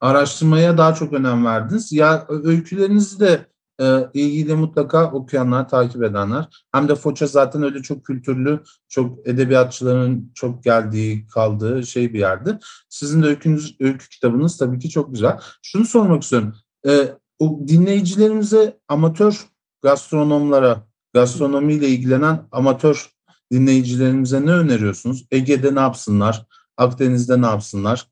Araştırmaya 0.00 0.78
daha 0.78 0.94
çok 0.94 1.12
önem 1.12 1.44
verdiniz. 1.44 1.92
Ya 1.92 2.26
öykülerinizi 2.28 3.20
de 3.20 3.38
e, 3.80 4.10
ilgili 4.14 4.54
mutlaka 4.54 5.12
okuyanlar, 5.12 5.68
takip 5.68 6.02
edenler. 6.02 6.48
Hem 6.72 6.88
de 6.88 6.94
Foça 6.94 7.26
zaten 7.26 7.62
öyle 7.62 7.82
çok 7.82 8.04
kültürlü, 8.04 8.60
çok 8.88 9.28
edebiyatçıların 9.28 10.32
çok 10.34 10.64
geldiği, 10.64 11.26
kaldığı 11.26 11.86
şey 11.86 12.12
bir 12.12 12.18
yerde. 12.18 12.58
Sizin 12.88 13.22
de 13.22 13.26
öykünüz, 13.26 13.76
öykü 13.80 14.08
kitabınız 14.08 14.58
tabii 14.58 14.78
ki 14.78 14.90
çok 14.90 15.12
güzel. 15.12 15.38
Şunu 15.62 15.84
sormak 15.84 16.22
istiyorum. 16.22 16.54
E, 16.86 17.08
o 17.38 17.60
dinleyicilerimize, 17.68 18.78
amatör 18.88 19.46
gastronomlara, 19.82 20.86
gastronomiyle 21.14 21.88
ilgilenen 21.88 22.48
amatör 22.52 23.10
dinleyicilerimize 23.52 24.46
ne 24.46 24.50
öneriyorsunuz? 24.50 25.26
Ege'de 25.30 25.74
ne 25.74 25.80
yapsınlar? 25.80 26.46
Akdeniz'de 26.76 27.42
ne 27.42 27.46
yapsınlar? 27.46 28.06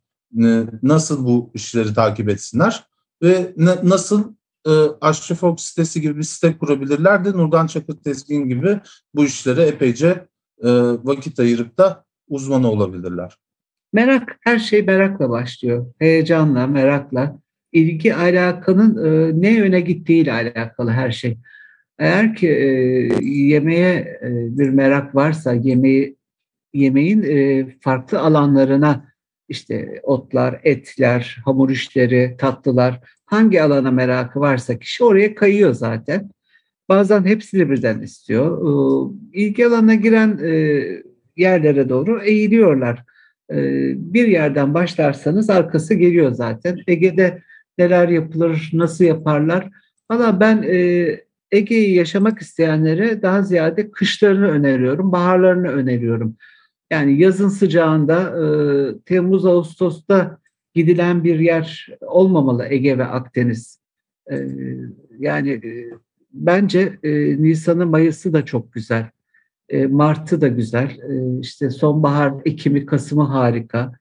Nasıl 0.83 1.25
bu 1.25 1.51
işleri 1.55 1.95
takip 1.95 2.29
etsinler? 2.29 2.85
Ve 3.23 3.55
nasıl 3.83 4.35
e, 4.67 4.73
Aşçı 5.01 5.35
Fox 5.35 5.63
sitesi 5.63 6.01
gibi 6.01 6.19
bir 6.19 6.23
site 6.23 6.59
kurabilirler 6.59 7.25
de 7.25 7.33
Nurdan 7.33 7.67
Çakır 7.67 7.97
Tezgin 7.97 8.49
gibi 8.49 8.81
bu 9.15 9.25
işlere 9.25 9.63
epeyce 9.63 10.27
e, 10.63 10.71
vakit 11.05 11.41
ayırıp 11.41 11.79
da 11.79 12.05
uzmanı 12.29 12.71
olabilirler. 12.71 13.37
Merak, 13.93 14.39
her 14.41 14.59
şey 14.59 14.83
merakla 14.83 15.31
başlıyor. 15.31 15.87
Heyecanla, 15.99 16.67
merakla. 16.67 17.39
ilgi 17.73 18.15
alakanın 18.15 19.05
e, 19.05 19.41
ne 19.43 19.55
yöne 19.55 19.81
gittiğiyle 19.81 20.33
alakalı 20.33 20.91
her 20.91 21.11
şey. 21.11 21.39
Eğer 21.99 22.35
ki 22.35 22.47
yemeğe 23.23 24.21
bir 24.31 24.69
merak 24.69 25.15
varsa, 25.15 25.53
yemeği 25.53 26.17
yemeğin 26.73 27.79
farklı 27.81 28.21
alanlarına 28.21 29.14
işte 29.55 30.01
otlar, 30.03 30.61
etler, 30.65 31.39
hamur 31.45 31.71
işleri, 31.71 32.35
tatlılar 32.39 33.01
hangi 33.27 33.63
alana 33.63 33.91
merakı 33.91 34.41
varsa 34.41 34.79
kişi 34.79 35.05
oraya 35.05 35.35
kayıyor 35.35 35.73
zaten. 35.73 36.31
Bazen 36.89 37.25
hepsini 37.25 37.71
birden 37.71 38.01
istiyor. 38.01 38.59
Ee, 38.61 39.13
ilgi 39.33 39.67
alanına 39.67 39.95
giren 39.95 40.39
e, 40.45 40.85
yerlere 41.37 41.89
doğru 41.89 42.23
eğiliyorlar. 42.23 43.05
Ee, 43.51 43.93
bir 43.97 44.29
yerden 44.29 44.75
başlarsanız 44.75 45.51
arkası 45.51 45.95
geliyor 45.95 46.33
zaten. 46.33 46.79
Ege'de 46.87 47.43
neler 47.79 48.09
yapılır, 48.09 48.71
nasıl 48.73 49.05
yaparlar? 49.05 49.71
Valla 50.11 50.41
ben 50.41 50.63
e, 50.63 51.09
Ege'yi 51.51 51.95
yaşamak 51.95 52.39
isteyenlere 52.39 53.23
daha 53.23 53.43
ziyade 53.43 53.91
kışlarını 53.91 54.49
öneriyorum, 54.49 55.13
baharlarını 55.13 55.69
öneriyorum. 55.69 56.37
Yani 56.91 57.21
yazın 57.21 57.49
sıcağında 57.49 58.21
e, 58.21 58.45
Temmuz 58.99 59.47
Ağustos'ta 59.47 60.39
gidilen 60.75 61.25
bir 61.25 61.39
yer 61.39 61.89
olmamalı 62.01 62.67
Ege 62.69 62.99
ve 62.99 63.05
Akdeniz. 63.05 63.81
E, 64.31 64.47
yani 65.19 65.51
e, 65.51 65.91
bence 66.33 66.99
e, 67.03 67.43
Nisan'ı 67.43 67.87
Mayıs'ı 67.87 68.33
da 68.33 68.45
çok 68.45 68.73
güzel. 68.73 69.11
E, 69.69 69.87
Mart'ı 69.87 70.41
da 70.41 70.49
güzel. 70.49 70.91
E, 70.91 71.41
işte 71.41 71.71
sonbahar, 71.71 72.35
Ekim'i, 72.45 72.87
Kasım'ı 72.87 73.25
harika. 73.25 73.93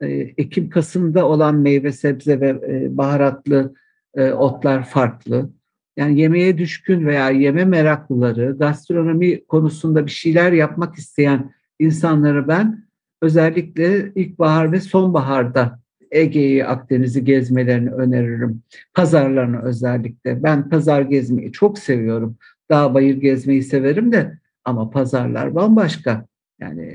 E, 0.00 0.08
Ekim, 0.36 0.70
Kasım'da 0.70 1.28
olan 1.28 1.54
meyve, 1.54 1.92
sebze 1.92 2.40
ve 2.40 2.48
e, 2.48 2.96
baharatlı 2.96 3.74
e, 4.14 4.32
otlar 4.32 4.84
farklı. 4.84 5.50
Yani 5.96 6.20
yemeğe 6.20 6.58
düşkün 6.58 7.06
veya 7.06 7.30
yeme 7.30 7.64
meraklıları, 7.64 8.56
gastronomi 8.58 9.44
konusunda 9.44 10.06
bir 10.06 10.10
şeyler 10.10 10.52
yapmak 10.52 10.94
isteyen 10.94 11.54
insanları 11.82 12.48
ben 12.48 12.84
özellikle 13.22 14.12
ilkbahar 14.14 14.72
ve 14.72 14.80
sonbaharda 14.80 15.82
Ege'yi, 16.10 16.66
Akdeniz'i 16.66 17.24
gezmelerini 17.24 17.90
öneririm. 17.90 18.62
Pazarlarını 18.94 19.62
özellikle. 19.62 20.42
Ben 20.42 20.68
pazar 20.68 21.02
gezmeyi 21.02 21.52
çok 21.52 21.78
seviyorum. 21.78 22.36
Dağ 22.70 22.94
bayır 22.94 23.16
gezmeyi 23.16 23.62
severim 23.62 24.12
de 24.12 24.38
ama 24.64 24.90
pazarlar 24.90 25.54
bambaşka. 25.54 26.26
Yani 26.60 26.86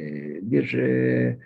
bir 0.42 0.74
e, 0.74 1.38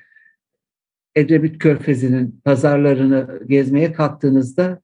Edremit 1.16 1.60
Körfezi'nin 1.60 2.42
pazarlarını 2.44 3.40
gezmeye 3.48 3.94
kalktığınızda 3.94 4.82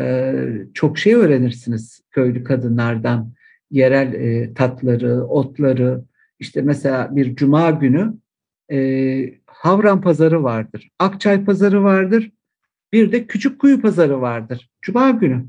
e, 0.00 0.34
çok 0.74 0.98
şey 0.98 1.14
öğrenirsiniz 1.14 2.00
köylü 2.10 2.44
kadınlardan. 2.44 3.32
Yerel 3.70 4.12
e, 4.12 4.54
tatları, 4.54 5.24
otları, 5.24 6.02
işte 6.44 6.62
mesela 6.62 7.16
bir 7.16 7.36
cuma 7.36 7.70
günü 7.70 8.14
e, 8.72 8.78
Havran 9.46 10.00
pazarı 10.00 10.42
vardır. 10.42 10.90
Akçay 10.98 11.44
pazarı 11.44 11.82
vardır. 11.82 12.32
Bir 12.92 13.12
de 13.12 13.26
Küçük 13.26 13.58
Kuyu 13.58 13.80
pazarı 13.82 14.20
vardır. 14.20 14.70
Cuma 14.82 15.10
günü. 15.10 15.46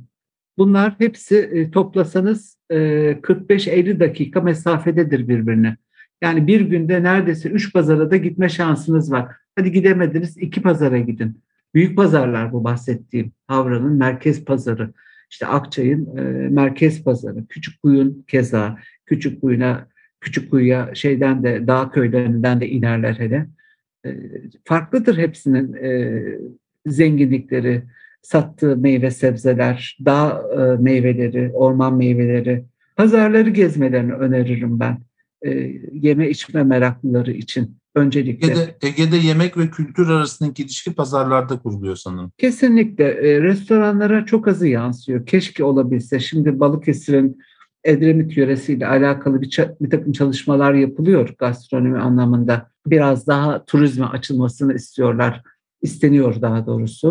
Bunlar 0.58 0.96
hepsi 0.98 1.38
e, 1.38 1.72
toplasanız 1.72 2.58
e, 2.70 2.76
45-50 3.22 4.00
dakika 4.00 4.42
mesafededir 4.42 5.28
birbirine. 5.28 5.78
Yani 6.22 6.48
bir 6.48 6.62
günde 6.62 7.04
neredeyse 7.04 7.50
üç 7.50 7.74
pazara 7.74 8.12
da 8.12 8.18
gitme 8.18 8.50
şansınız 8.50 9.12
var. 9.12 9.36
Hadi 9.56 9.72
gidemediniz 9.72 10.38
iki 10.38 10.62
pazara 10.62 10.98
gidin. 10.98 11.42
Büyük 11.74 11.98
pazarlar 11.98 12.54
bu 12.54 12.64
bahsettiğim. 12.64 13.32
Havran'ın 13.48 13.94
merkez 13.94 14.46
pazarı. 14.46 14.94
İşte 15.32 15.48
Akçay'ın 15.48 16.18
e, 16.18 16.22
merkez 16.50 17.04
pazarı. 17.04 17.46
Küçük 17.50 17.82
Kuyun 17.82 18.24
keza. 18.28 18.78
Küçük 19.06 19.42
Kuyu'na 20.26 20.32
küçük 20.32 20.52
kuyuya 20.52 20.96
şeyden 20.96 21.44
de 21.44 21.68
dağ 21.68 21.92
köylerinden 21.92 22.62
de 22.62 22.68
inerler 22.68 23.14
hele. 23.14 23.48
E, 24.06 24.10
farklıdır 24.64 25.18
hepsinin 25.18 25.74
e, 25.74 26.22
zenginlikleri, 26.86 27.84
sattığı 28.22 28.78
meyve 28.78 29.12
sebzeler, 29.12 29.98
dağ 30.06 30.44
e, 30.54 30.82
meyveleri, 30.82 31.52
orman 31.54 31.98
meyveleri, 31.98 32.66
pazarları 32.96 33.50
gezmelerini 33.50 34.14
öneririm 34.14 34.80
ben. 34.80 34.98
E, 35.46 35.72
yeme 35.94 36.30
içme 36.30 36.64
meraklıları 36.64 37.32
için 37.32 37.78
öncelikle. 37.96 38.48
Ege'de, 38.48 38.76
Ege'de 38.82 39.18
yemek 39.18 39.58
ve 39.58 39.70
kültür 39.70 40.10
arasındaki 40.10 40.64
ilişki 40.64 40.94
pazarlarda 40.94 41.60
kuruluyor 41.60 41.96
sanırım. 41.96 42.32
Kesinlikle. 42.38 43.04
E, 43.04 43.42
restoranlara 43.42 44.26
çok 44.26 44.48
azı 44.48 44.68
yansıyor. 44.68 45.26
Keşke 45.26 45.64
olabilse. 45.64 46.20
Şimdi 46.20 46.60
Balıkesir'in 46.60 47.38
Edremit 47.86 48.38
yöresiyle 48.38 48.88
alakalı 48.88 49.42
bir, 49.42 49.60
bir 49.82 49.90
takım 49.90 50.12
çalışmalar 50.12 50.74
yapılıyor 50.74 51.36
gastronomi 51.38 52.00
anlamında. 52.00 52.70
Biraz 52.88 53.28
daha 53.28 53.66
turizme 53.66 54.06
açılmasını 54.06 54.74
istiyorlar. 54.74 55.42
isteniyor 55.82 56.42
daha 56.42 56.66
doğrusu. 56.66 57.10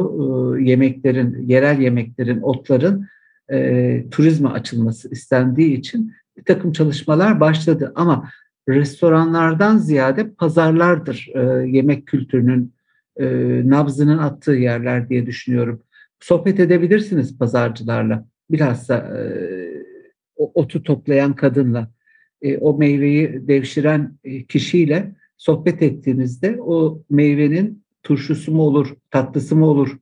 E, 0.58 0.62
yemeklerin, 0.70 1.48
yerel 1.48 1.80
yemeklerin, 1.80 2.40
otların 2.40 3.06
e, 3.52 4.04
turizme 4.10 4.48
açılması 4.48 5.10
istendiği 5.10 5.78
için 5.78 6.12
bir 6.37 6.44
takım 6.44 6.72
çalışmalar 6.72 7.40
başladı. 7.40 7.92
Ama 7.94 8.28
restoranlardan 8.68 9.78
ziyade 9.78 10.30
pazarlardır 10.30 11.28
e, 11.34 11.68
yemek 11.68 12.06
kültürünün 12.06 12.74
e, 13.16 13.26
nabzının 13.64 14.18
attığı 14.18 14.52
yerler 14.52 15.08
diye 15.08 15.26
düşünüyorum. 15.26 15.82
Sohbet 16.20 16.60
edebilirsiniz 16.60 17.38
pazarcılarla. 17.38 18.26
Bilhassa 18.50 18.94
e, 18.96 19.73
o 20.36 20.52
otu 20.54 20.82
toplayan 20.82 21.36
kadınla, 21.36 21.90
e, 22.42 22.58
o 22.58 22.78
meyveyi 22.78 23.48
devşiren 23.48 24.18
e, 24.24 24.44
kişiyle 24.44 25.14
sohbet 25.36 25.82
ettiğinizde 25.82 26.60
o 26.60 27.02
meyvenin 27.10 27.84
turşusu 28.02 28.52
mu 28.52 28.62
olur, 28.62 28.94
tatlısı 29.10 29.56
mı 29.56 29.66
olur, 29.66 29.98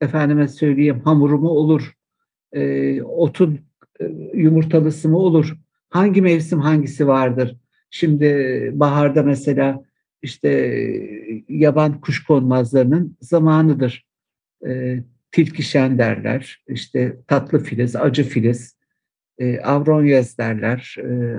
efendime 0.00 0.48
söyleyeyim 0.48 1.00
hamuru 1.04 1.38
mu 1.38 1.48
olur, 1.48 1.92
e, 2.52 3.02
otun 3.02 3.58
e, 4.00 4.04
yumurtalısı 4.34 5.08
mı 5.08 5.18
olur, 5.18 5.56
hangi 5.90 6.22
mevsim 6.22 6.60
hangisi 6.60 7.06
vardır? 7.06 7.56
Şimdi 7.90 8.70
baharda 8.74 9.22
mesela 9.22 9.84
işte 10.22 10.50
yaban 11.48 12.00
kuş 12.00 12.24
konmazlarının 12.24 13.16
zamanıdır. 13.20 14.06
E, 14.66 15.02
tilkişen 15.32 15.98
derler, 15.98 16.62
işte 16.68 17.16
tatlı 17.26 17.58
filiz, 17.58 17.96
acı 17.96 18.24
filiz, 18.24 18.76
e, 19.42 19.60
avronyaz 19.60 20.38
derler, 20.38 20.96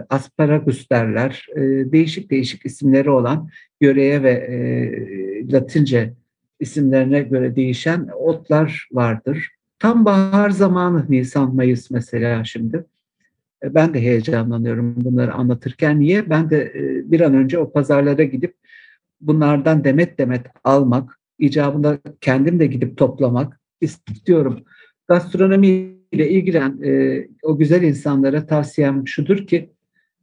asparagus 0.10 0.90
derler. 0.90 1.48
E, 1.56 1.62
değişik 1.92 2.32
değişik 2.32 2.66
isimleri 2.66 3.10
olan 3.10 3.50
yöreye 3.82 4.24
ve 4.24 4.32
e, 4.32 5.52
Latince 5.52 6.14
isimlerine 6.60 7.22
göre 7.22 7.56
değişen 7.56 8.10
otlar 8.20 8.88
vardır. 8.92 9.50
Tam 9.80 10.06
bahar 10.06 10.50
zamanı 10.50 11.06
Nisan-Mayıs 11.10 11.92
mesela 11.92 12.44
şimdi. 12.44 12.86
E, 13.64 13.74
ben 13.74 13.94
de 13.94 14.02
heyecanlanıyorum 14.02 14.96
bunları 14.98 15.34
anlatırken. 15.34 16.00
Niye? 16.00 16.30
Ben 16.30 16.50
de 16.50 16.64
e, 16.76 17.12
bir 17.12 17.22
an 17.22 17.34
önce 17.34 17.58
o 17.58 17.72
pazarlara 17.72 18.24
gidip 18.24 18.56
bunlardan 19.22 19.84
demet 19.84 20.18
demet 20.18 20.46
almak, 20.64 21.20
icabında 21.40 22.00
kendim 22.22 22.60
de 22.60 22.68
gidip 22.68 22.98
toplamak 22.98 23.60
istiyorum. 23.82 24.64
Gastronomi 25.08 26.03
ile 26.14 26.30
ilgilen 26.30 26.82
e, 26.84 27.28
o 27.44 27.58
güzel 27.58 27.82
insanlara 27.82 28.46
tavsiyem 28.46 29.08
şudur 29.08 29.48
ki 29.48 29.74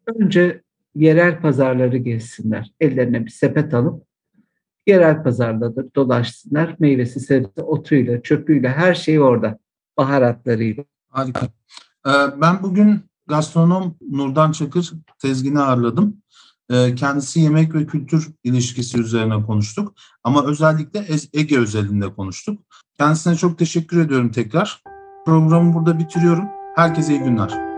önce 0.07 0.63
yerel 0.95 1.41
pazarları 1.41 1.97
gezsinler. 1.97 2.71
Ellerine 2.81 3.27
bir 3.27 3.31
sepet 3.31 3.75
alıp 3.75 4.05
yerel 4.87 5.23
pazardadır 5.23 5.87
dolaşsınlar. 5.97 6.77
Meyvesi, 6.79 7.21
sebze, 7.21 7.63
otuyla, 7.63 8.23
çöpüyle 8.23 8.69
her 8.69 8.95
şey 8.95 9.21
orada. 9.21 9.59
Baharatlarıyla. 9.97 10.85
Harika. 11.09 11.47
Ee, 12.07 12.11
ben 12.41 12.63
bugün 12.63 13.01
gastronom 13.27 13.97
Nurdan 14.11 14.53
Çakır 14.53 14.93
tezgini 15.19 15.61
ağırladım. 15.61 16.17
Ee, 16.71 16.95
kendisi 16.95 17.41
yemek 17.41 17.75
ve 17.75 17.87
kültür 17.87 18.31
ilişkisi 18.45 19.01
üzerine 19.01 19.43
konuştuk. 19.43 19.95
Ama 20.25 20.47
özellikle 20.47 21.07
Ege 21.33 21.59
özelinde 21.59 22.15
konuştuk. 22.15 22.63
Kendisine 22.99 23.37
çok 23.37 23.59
teşekkür 23.59 24.01
ediyorum 24.01 24.31
tekrar. 24.31 24.83
Programı 25.25 25.75
burada 25.75 25.99
bitiriyorum. 25.99 26.49
Herkese 26.77 27.13
iyi 27.13 27.23
günler. 27.23 27.70